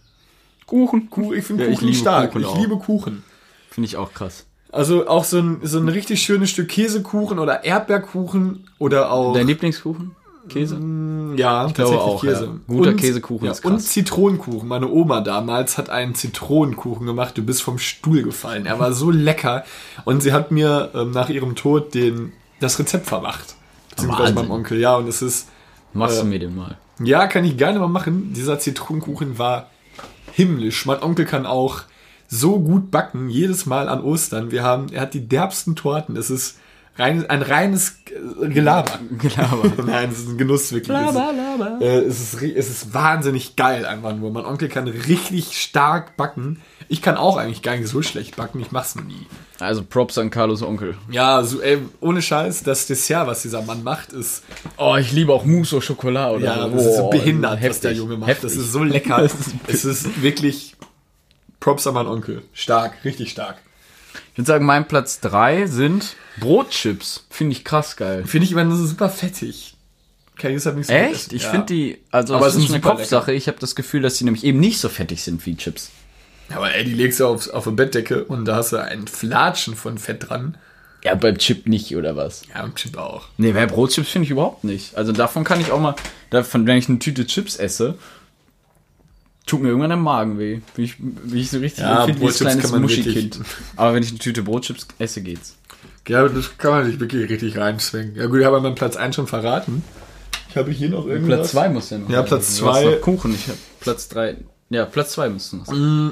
[0.65, 1.09] Kuchen.
[1.09, 2.31] Kuchen ich finde Ja, ich Kuchen liebe stark.
[2.31, 2.57] Kuchen ich auch.
[2.59, 3.23] liebe Kuchen.
[3.69, 4.45] Finde ich auch krass.
[4.71, 9.33] Also auch so ein, so ein richtig schönes Stück Käsekuchen oder Erdbeerkuchen oder auch.
[9.33, 10.11] Dein Lieblingskuchen?
[10.49, 10.75] Käse?
[11.35, 12.45] ja, glaube tatsächlich auch, Käse.
[12.45, 12.51] ja.
[12.73, 13.71] Guter Käsekuchen ja, ist krass.
[13.71, 14.67] Und Zitronenkuchen.
[14.67, 17.37] Meine Oma damals hat einen Zitronenkuchen gemacht.
[17.37, 18.65] Du bist vom Stuhl gefallen.
[18.65, 19.65] Er war so lecker.
[20.05, 22.31] Und sie hat mir ähm, nach ihrem Tod den,
[22.61, 23.55] das Rezept vermacht.
[23.89, 24.79] Beziehungsweise meinem Onkel.
[24.79, 25.49] Ja, und es ist.
[25.93, 26.77] Machst Äh, du mir den mal?
[26.99, 28.33] Ja, kann ich gerne mal machen.
[28.33, 29.69] Dieser Zitronenkuchen war
[30.33, 30.85] himmlisch.
[30.85, 31.83] Mein Onkel kann auch
[32.27, 34.51] so gut backen, jedes Mal an Ostern.
[34.51, 36.17] Wir haben, er hat die derbsten Torten.
[36.17, 36.59] Es ist
[36.97, 37.99] rein, ein reines
[38.41, 38.99] äh, Gelaber.
[39.19, 39.71] Gelaber.
[39.85, 40.97] Nein, es ist ein Genuss wirklich.
[40.97, 44.31] Es ist, äh, es, ist, es ist wahnsinnig geil einfach nur.
[44.31, 46.61] Mein Onkel kann richtig stark backen.
[46.89, 48.59] Ich kann auch eigentlich gar nicht so schlecht backen.
[48.59, 49.25] Ich mach's nie.
[49.59, 50.95] Also Props an Carlos Onkel.
[51.09, 54.43] Ja, so, ey, ohne Scheiß, das Dessert, was dieser Mann macht, ist
[54.77, 56.75] Oh, ich liebe auch Mousse au Chocolat oder Ja, so.
[56.75, 58.29] das ist so behindert, was heftig, der Junge macht.
[58.29, 58.49] heftig.
[58.53, 59.27] Das ist so lecker.
[59.67, 60.75] es ist wirklich
[61.59, 62.43] Props an meinen Onkel.
[62.53, 63.57] Stark, richtig stark.
[64.37, 67.25] Ich würde sagen, mein Platz 3 sind Brotchips.
[67.31, 68.23] Finde ich krass geil.
[68.27, 69.73] Finde ich immer so super fettig.
[70.37, 71.33] Kann ich deshalb nicht so gut Echt?
[71.33, 71.49] Ich Ja.
[71.49, 73.33] finde die, also Aber das es ist sind eine Kopfsache.
[73.33, 75.89] Ich habe das Gefühl, dass die nämlich eben nicht so fettig sind wie Chips.
[76.53, 79.75] Aber ey, die legst du auf, auf eine Bettdecke und da hast du ein Flatschen
[79.75, 80.55] von Fett dran.
[81.03, 82.43] Ja, beim Chip nicht, oder was?
[82.53, 83.29] Ja, im Chip auch.
[83.37, 84.95] Nee, bei Brotchips finde ich überhaupt nicht.
[84.95, 85.95] Also davon kann ich auch mal,
[86.29, 87.95] davon, wenn ich eine Tüte Chips esse,
[89.47, 90.59] tut mir irgendwann der Magen weh.
[90.75, 93.39] Wie ich, wie ich so richtig Ja, empfinde wie ein kleines Muschikind.
[93.75, 95.55] Aber wenn ich eine Tüte Brotchips esse, geht's.
[96.07, 98.15] Ja, das kann man nicht wirklich richtig reinschwenken.
[98.15, 99.83] Ja gut, ich habe meinen Platz 1 schon verraten.
[100.49, 101.37] Ich habe hier noch irgendwas.
[101.39, 102.09] Platz 2 muss ja noch.
[102.09, 102.21] Ja.
[102.21, 104.37] Platz Du hast zwei- noch Kuchen, ich habe Platz 3.
[104.69, 106.11] Ja, Platz 2 müsste noch sein.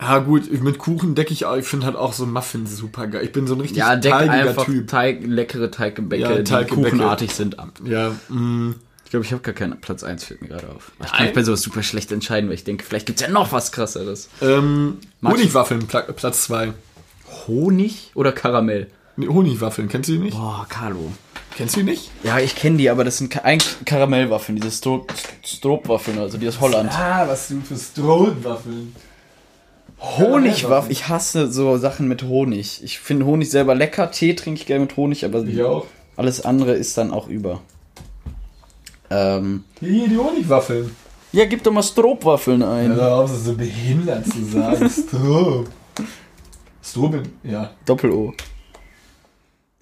[0.00, 1.56] Ja gut, mit Kuchen decke ich auch.
[1.56, 3.22] Ich finde halt auch so Muffins super geil.
[3.24, 4.88] Ich bin so ein richtig Ja, deck teigiger einfach Typ.
[4.88, 6.90] Teig, leckere Teiggebäcke, Ja, die Teiggebäcke.
[6.90, 7.80] kuchenartig sind, ab.
[7.84, 8.74] Ja, mh,
[9.10, 10.92] Ich glaube, ich habe gar keinen Platz 1, fällt mir gerade auf.
[11.04, 13.50] Ich kann mich bei sowas super schlecht entscheiden, weil ich denke, vielleicht gibt's ja noch
[13.50, 14.28] was krasseres.
[14.40, 16.72] ähm, Honigwaffeln, Pla Platz 2.
[17.48, 18.86] Honig oder Karamell?
[19.16, 20.36] Nee, Honigwaffeln, kennst du die nicht?
[20.36, 21.10] Boah, Carlo.
[21.56, 22.08] Kennst du die nicht?
[22.22, 25.04] Ja, ich kenne die, aber das sind ka- eigentlich Karamellwaffeln, diese Stro
[25.44, 26.92] Stroopwaffeln, also die aus Holland.
[26.96, 28.94] Ah, was du für Strohwaffeln.
[29.98, 32.80] Honigwaffeln, ich hasse so Sachen mit Honig.
[32.84, 35.42] Ich finde Honig selber lecker, Tee trinke ich gerne mit Honig, aber
[36.16, 37.60] alles andere ist dann auch über.
[39.10, 40.94] Ähm, Hier, die Honigwaffeln.
[41.32, 42.96] ja, gib doch mal Stroopwaffeln ein.
[42.96, 44.88] Ja, auf, so behindert zu sagen.
[45.08, 45.64] Stroh.
[46.82, 47.70] Stroh, ja.
[47.84, 48.32] Doppel-O.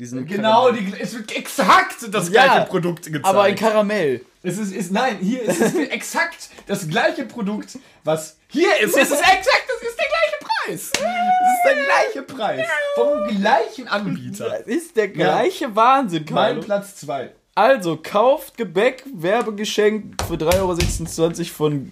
[0.01, 3.25] Genau, die, es wird exakt das Ja, gleiche Produkt gezeigt.
[3.27, 4.21] aber in Karamell.
[4.45, 8.97] Es ist, ist nein, hier ist es exakt das gleiche Produkt, was hier ist.
[8.97, 10.93] Es ist exakt, das ist der gleiche Preis.
[10.93, 14.51] Es ist der gleiche Preis vom gleichen Anbieter.
[14.51, 16.61] Das ist der gleiche Wahnsinn, Mein Carlo.
[16.61, 17.31] Platz 2.
[17.59, 21.91] Also, kauft Gebäck, Werbegeschenk für 3,26 Euro von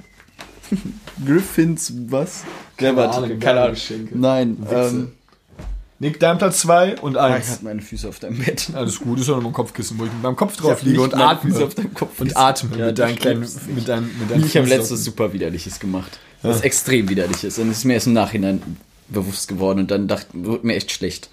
[1.26, 2.44] Griffins, was?
[2.76, 3.74] Keine Ahnung, keine Ahnung.
[3.74, 4.16] Werbegeschenke.
[4.16, 5.10] Nein, ähm,
[5.98, 7.50] Nick, dein Platz 2 und ah, ich 1.
[7.50, 8.70] hatte meine Füße auf deinem Bett.
[8.74, 11.00] Alles gut, ist doch noch mein Kopfkissen, wo ich mit meinem Kopf drauf hab liege
[11.00, 11.50] und atme.
[11.50, 12.20] Füße auf deinem Kopf.
[12.20, 15.80] Und atme Ja, mit deinen kleinen, mit deinen, mit deinen Ich habe letztes super widerliches
[15.80, 16.20] gemacht.
[16.42, 17.58] Was extrem widerliches.
[17.58, 18.62] Und es ist mir erst im Nachhinein
[19.08, 21.28] bewusst geworden und dann dachte, wurde mir echt schlecht.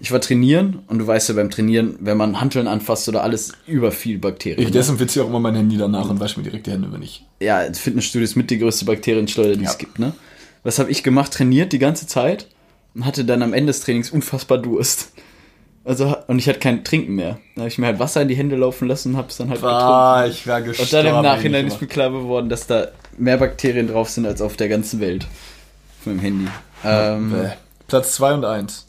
[0.00, 3.52] Ich war trainieren und du weißt ja beim Trainieren, wenn man Hanteln anfasst oder alles,
[3.66, 4.60] über viel Bakterien.
[4.60, 4.72] Ich ne?
[4.72, 7.24] desinfiziere auch immer mein Handy danach und wasche mir direkt die Hände, wenn ich.
[7.40, 9.70] ja, Fitnessstudio ist mit die größte Bakterienschleuder, die Ja.
[9.70, 10.12] es gibt, ne?
[10.62, 11.32] Was habe ich gemacht?
[11.32, 12.46] Trainiert die ganze Zeit
[12.94, 15.10] und hatte dann am Ende des Trainings unfassbar Durst.
[15.84, 17.38] Also, und ich hatte kein Trinken mehr.
[17.54, 19.48] Da habe ich mir halt Wasser in die Hände laufen lassen und habe es dann
[19.50, 20.80] halt Ah, ich war getrunken.
[20.82, 21.06] gestorben.
[21.08, 24.42] Und dann im Nachhinein ist mir klar geworden, dass da mehr Bakterien drauf sind als
[24.42, 25.26] auf der ganzen Welt.
[26.04, 26.46] Von dem Handy.
[26.84, 27.34] Ähm.
[27.86, 28.86] Platz 2 und 1.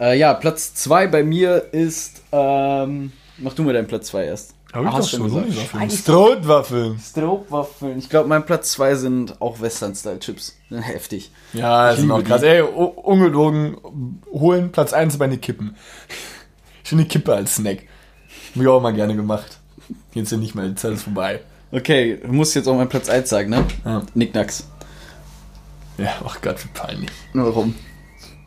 [0.00, 2.22] äh, ja, Platz 2 bei mir ist.
[2.32, 4.54] Ähm, mach du mal deinen Platz 2 erst.
[4.72, 5.52] Hab ich Ah, doch hast schon.
[5.52, 5.96] Scheiße.
[5.96, 6.98] Strohwaffeln.
[6.98, 7.98] Stroopwaffeln.
[7.98, 10.56] Ich glaube, mein Platz 2 sind auch Western-Style-Chips.
[10.70, 11.30] Heftig.
[11.54, 12.42] Ja, das Ich sind auch krass.
[12.42, 13.78] Ey, ungelogen,
[14.30, 15.74] holen Platz 1 bei den Kippen.
[16.82, 17.80] Ich finde Kippe als Snack.
[18.54, 19.58] Hab ich auch mal gerne gemacht.
[20.14, 21.40] Jetzt ja nicht mehr, die Zeit ist vorbei.
[21.70, 23.62] Okay, du musst jetzt auch meinen Platz 1 sagen, ne?
[23.84, 24.00] Ja.
[24.14, 24.66] Nicknacks.
[25.98, 27.10] Ja, ach Gott, wie peinlich.
[27.34, 27.74] Warum?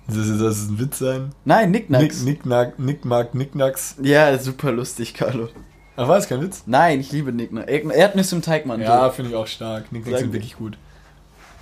[0.07, 1.31] Das ist, das ist ein Witz sein.
[1.45, 2.21] Nein, Nick, Nicknacks.
[2.23, 3.95] Nicknack, Nickmark, Nicknacks.
[4.01, 5.49] Ja, super lustig, Carlo.
[5.95, 6.63] Ach, war das kein Witz?
[6.65, 7.69] Nein, ich liebe Nicknacks.
[7.69, 8.87] Erdnüsse im Teigmantel.
[8.87, 9.91] Ja, finde ich auch stark.
[9.91, 10.77] Nicknacks Sag sind wirklich gut.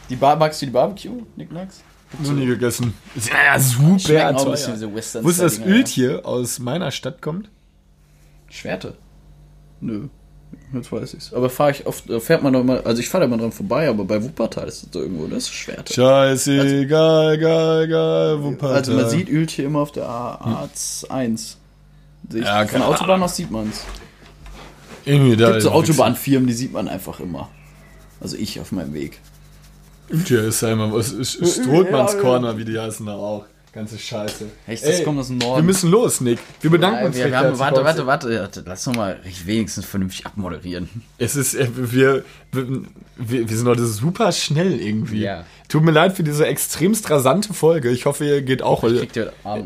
[0.09, 1.83] Die Bar magst du die Barbecue, Nicknacks?
[2.17, 2.93] Noch nie gegessen.
[3.15, 7.51] Ja super auch ein bisschen so Wusstest du, dass Öl hier aus meiner Stadt kommt?
[8.49, 8.97] Schwerte?
[9.79, 10.07] Nö.
[10.71, 11.33] Jetzt weiß ich's.
[11.33, 13.51] Aber fahre ich oft, äh, fährt man doch mal, also ich fahre da mal dran
[13.51, 15.93] vorbei, aber bei Wuppertal ist das so irgendwo, das ist Schwerte.
[15.93, 18.77] Scheißegal, geil, geil, Wuppertal.
[18.77, 21.55] Also man sieht Öltje immer auf der A1.
[22.29, 22.45] Sehe ich.
[22.45, 23.83] Ja, Von keine der Autobahn aus sieht man's.
[25.05, 25.47] Irgendwie da.
[25.47, 27.49] Es gibt so Autobahnfirmen, die sieht man einfach immer.
[28.21, 29.19] Also ich auf meinem Weg.
[30.25, 31.15] Hier ist ja immer was.
[32.19, 33.45] Corner, wie die heißen da auch.
[33.79, 34.45] Ganze Scheiße.
[34.67, 35.65] Echt, das Ey, kommt aus dem Wir Norden.
[35.65, 36.37] müssen los, Nick.
[36.59, 40.89] Wir bedanken uns wir, wir haben, warte, warte, warte, Lass doch mal wenigstens vernünftig abmoderieren.
[41.17, 42.81] Es ist, äh, wir, wir,
[43.15, 45.21] wir wir sind heute super schnell irgendwie.
[45.21, 45.45] Ja.
[45.69, 47.89] Tut mir leid für diese extremst rasante Folge.
[47.89, 49.65] Ich hoffe, ihr geht auch, ihr heute Abend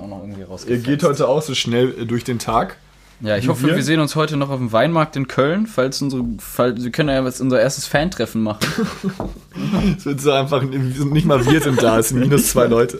[0.52, 2.78] auch ihr geht heute auch so schnell äh, durch den Tag.
[3.20, 3.76] Ja, ich hoffe, wir?
[3.78, 7.10] wir sehen uns heute noch auf dem Weinmarkt in Köln, falls unsere, falls, wir können
[7.10, 8.60] ja jetzt unser erstes Fan-Treffen machen.
[9.98, 13.00] Es wird so einfach, nicht mal wir sind da, es sind minus zwei Leute.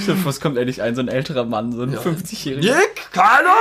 [0.00, 2.76] Stimmt, was kommt endlich ein, so ein älterer Mann, so ein 50-jähriger.
[2.76, 3.54] Nick, keiner?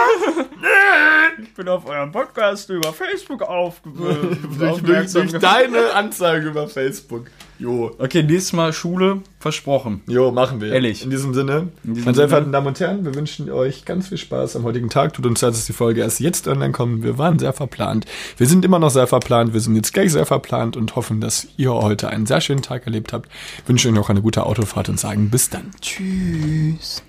[1.42, 4.38] Ich bin auf eurem Podcast über Facebook aufgewöhnt.
[4.60, 7.28] Durch, durch, durch deine Anzeige über Facebook.
[7.62, 7.96] Jo.
[8.00, 10.02] Okay, nächstes Mal Schule, versprochen.
[10.08, 10.74] Jo, machen wir.
[10.74, 11.04] Ehrlich.
[11.04, 11.68] In diesem Sinne.
[11.84, 14.64] In diesem Meine sehr verehrten Damen und Herren, wir wünschen euch ganz viel Spaß am
[14.64, 15.14] heutigen Tag.
[15.14, 17.04] Tut uns leid, dass die Folge erst jetzt online kommt.
[17.04, 18.08] Wir waren sehr verplant.
[18.38, 19.54] Wir sind immer noch sehr verplant.
[19.54, 22.88] Wir sind jetzt gleich sehr verplant und hoffen, dass ihr heute einen sehr schönen Tag
[22.88, 23.30] erlebt habt.
[23.68, 25.70] Wünschen euch noch eine gute Autofahrt und sagen bis dann.
[25.82, 27.04] Tschüss.